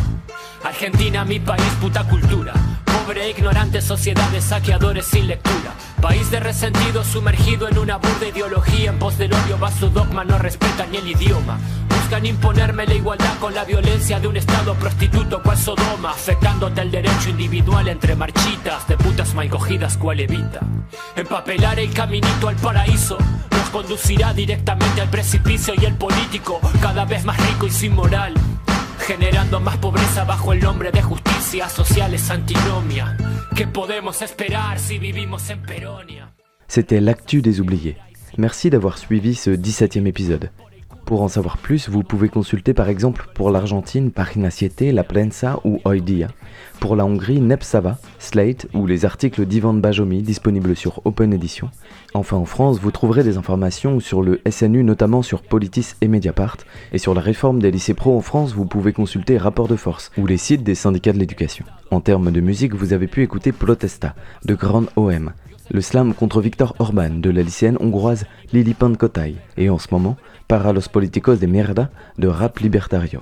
Argentina, 0.65 1.25
mi 1.25 1.39
país, 1.39 1.73
puta 1.81 2.03
cultura. 2.03 2.53
Pobre, 2.85 3.31
ignorante 3.31 3.81
sociedad 3.81 4.29
de 4.31 4.41
saqueadores 4.41 5.05
sin 5.05 5.29
lectura. 5.29 5.73
País 6.01 6.31
de 6.31 6.39
resentido 6.39 7.03
sumergido 7.03 7.69
en 7.69 7.79
una 7.79 7.97
burda 7.97 8.29
ideología. 8.29 8.91
En 8.91 8.99
pos 8.99 9.19
del 9.19 9.33
odio 9.33 9.59
va 9.59 9.71
su 9.71 9.91
dogma, 9.91 10.25
no 10.25 10.39
respeta 10.39 10.87
ni 10.87 10.99
el 10.99 11.09
idioma. 11.09 11.59
Buscan 11.89 12.25
imponerme 12.25 12.87
la 12.87 12.95
igualdad 12.95 13.37
con 13.41 13.53
la 13.55 13.65
violencia 13.65 14.21
de 14.21 14.29
un 14.29 14.37
estado 14.37 14.75
prostituto 14.75 15.43
cual 15.43 15.59
Sodoma. 15.59 16.11
Afectándote 16.11 16.83
el 16.83 16.91
derecho 16.93 17.31
individual 17.31 17.89
entre 17.89 18.15
marchitas 18.15 18.87
de 18.87 18.97
putas 18.97 19.35
mal 19.35 19.49
cogidas 19.49 19.97
cual 19.97 20.21
evita. 20.21 20.61
Empapelar 21.17 21.81
el 21.81 21.93
caminito 21.93 22.49
al 22.49 22.57
paraíso 22.57 23.19
nos 23.51 23.71
conducirá 23.71 24.33
directamente 24.33 25.01
al 25.01 25.11
precipicio 25.11 25.75
y 25.77 25.85
el 25.85 25.95
político 25.95 26.61
cada 26.81 27.05
vez 27.05 27.25
más 27.25 27.37
rico 27.45 27.67
y 27.67 27.71
sin 27.71 27.95
moral 27.95 28.35
generando 29.09 29.59
más 29.59 29.79
pobreza 29.79 30.25
bajo 30.25 30.53
el 30.53 30.61
nombre 30.61 30.93
de 30.93 31.01
justicia. 31.01 31.67
C'était 36.69 37.01
l'actu 37.01 37.41
des 37.41 37.61
oubliés. 37.61 37.97
Merci 38.37 38.69
d'avoir 38.69 38.99
suivi 38.99 39.35
ce 39.35 39.51
17e 39.51 40.07
épisode. 40.07 40.51
Pour 41.07 41.23
en 41.23 41.29
savoir 41.29 41.57
plus, 41.57 41.89
vous 41.89 42.03
pouvez 42.03 42.29
consulter 42.29 42.75
par 42.75 42.91
exemple 42.91 43.27
pour 43.35 43.51
l'Argentine 43.51 44.11
Pagina 44.11 44.51
Siete, 44.51 44.93
La 44.93 45.05
Prensa 45.05 45.59
ou 45.65 45.81
Hoy 45.87 46.03
Dia, 46.03 46.29
pour 46.79 46.97
la 46.97 47.05
Hongrie 47.05 47.41
Nepsava, 47.41 47.99
Slate 48.19 48.67
ou 48.75 48.87
les 48.87 49.05
articles 49.05 49.45
d'Ivan 49.45 49.75
Bajomi 49.75 50.23
disponibles 50.23 50.77
sur 50.77 51.01
Open 51.05 51.33
Edition. 51.33 51.71
Enfin 52.15 52.37
en 52.37 52.45
France, 52.45 52.79
vous 52.81 52.91
trouverez 52.91 53.23
des 53.25 53.37
informations 53.37 54.01
sur 54.01 54.23
le 54.23 54.41
SNU 54.49 54.85
notamment 54.85 55.23
sur 55.23 55.43
Politis 55.43 55.95
et 56.01 56.09
Mediapart, 56.09 56.57
et 56.93 56.99
sur 56.99 57.15
la 57.15 57.21
réforme 57.21 57.61
des 57.61 57.71
lycées 57.71 57.95
pro 57.95 58.17
en 58.17 58.21
France, 58.21 58.55
vous 58.55 58.67
pouvez 58.67 58.93
consulter 58.93 59.39
Rapport 59.39 59.69
de 59.69 59.77
force 59.77 60.11
ou 60.17 60.27
les 60.27 60.37
sites 60.37 60.63
des 60.63 60.75
syndicats 60.75 61.13
de 61.13 61.19
l'éducation. 61.19 61.65
En 61.91 62.01
termes 62.01 62.31
de 62.31 62.41
musique, 62.41 62.75
vous 62.75 62.93
avez 62.93 63.07
pu 63.07 63.23
écouter 63.23 63.53
Protesta 63.53 64.15
de 64.45 64.55
Grand 64.55 64.85
OM, 64.97 65.33
le 65.71 65.81
slam 65.81 66.15
contre 66.15 66.41
Victor 66.41 66.75
Orban 66.79 67.11
de 67.11 67.31
la 67.31 67.43
lycéenne 67.43 67.77
hongroise 67.81 68.27
Lili 68.53 68.75
Pankotai, 68.75 69.37
et 69.57 69.71
en 69.71 69.79
ce 69.79 69.89
moment, 69.91 70.17
Para 70.49 70.73
los 70.73 70.89
de 70.89 71.47
mierda 71.47 71.91
de 72.17 72.27
Rap 72.27 72.59
Libertario. 72.61 73.21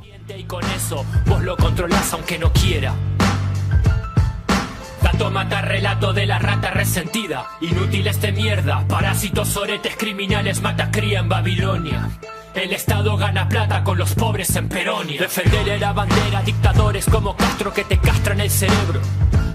Mata 5.16 5.60
relato 5.60 6.12
de 6.12 6.24
la 6.24 6.38
rata 6.38 6.70
resentida. 6.70 7.46
Inútil 7.60 8.06
este 8.06 8.32
mierda. 8.32 8.86
Parásitos, 8.86 9.48
soretes, 9.48 9.96
criminales, 9.96 10.62
mata 10.62 10.90
cría 10.90 11.20
en 11.20 11.28
Babilonia. 11.28 12.08
El 12.54 12.72
Estado 12.72 13.16
gana 13.16 13.48
plata 13.48 13.82
con 13.82 13.98
los 13.98 14.14
pobres 14.14 14.54
en 14.56 14.68
Peronia. 14.68 15.20
Defender 15.20 15.78
la 15.78 15.92
bandera, 15.92 16.42
dictadores 16.42 17.06
como 17.06 17.36
Castro 17.36 17.72
que 17.72 17.84
te 17.84 17.98
castran 17.98 18.40
el 18.40 18.50
cerebro. 18.50 19.00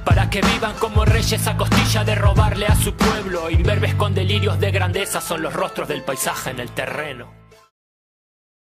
Para 0.06 0.30
que 0.30 0.41
vivan 0.41 0.74
como 0.80 1.06
reyes 1.06 1.47
a 1.47 1.58
costilla 1.58 2.04
de 2.04 2.15
robarle 2.15 2.67
a 2.67 2.76
su 2.76 2.93
pueblo. 2.93 3.50
Inverbes 3.50 3.95
con 3.95 4.13
delirios 4.13 4.60
de 4.60 4.71
grandeza 4.71 5.21
son 5.21 5.41
los 5.41 5.54
rostros 5.54 5.88
del 5.88 6.04
paisaje 6.04 6.52
en 6.52 6.60
el 6.60 6.69
terreno. 6.71 7.40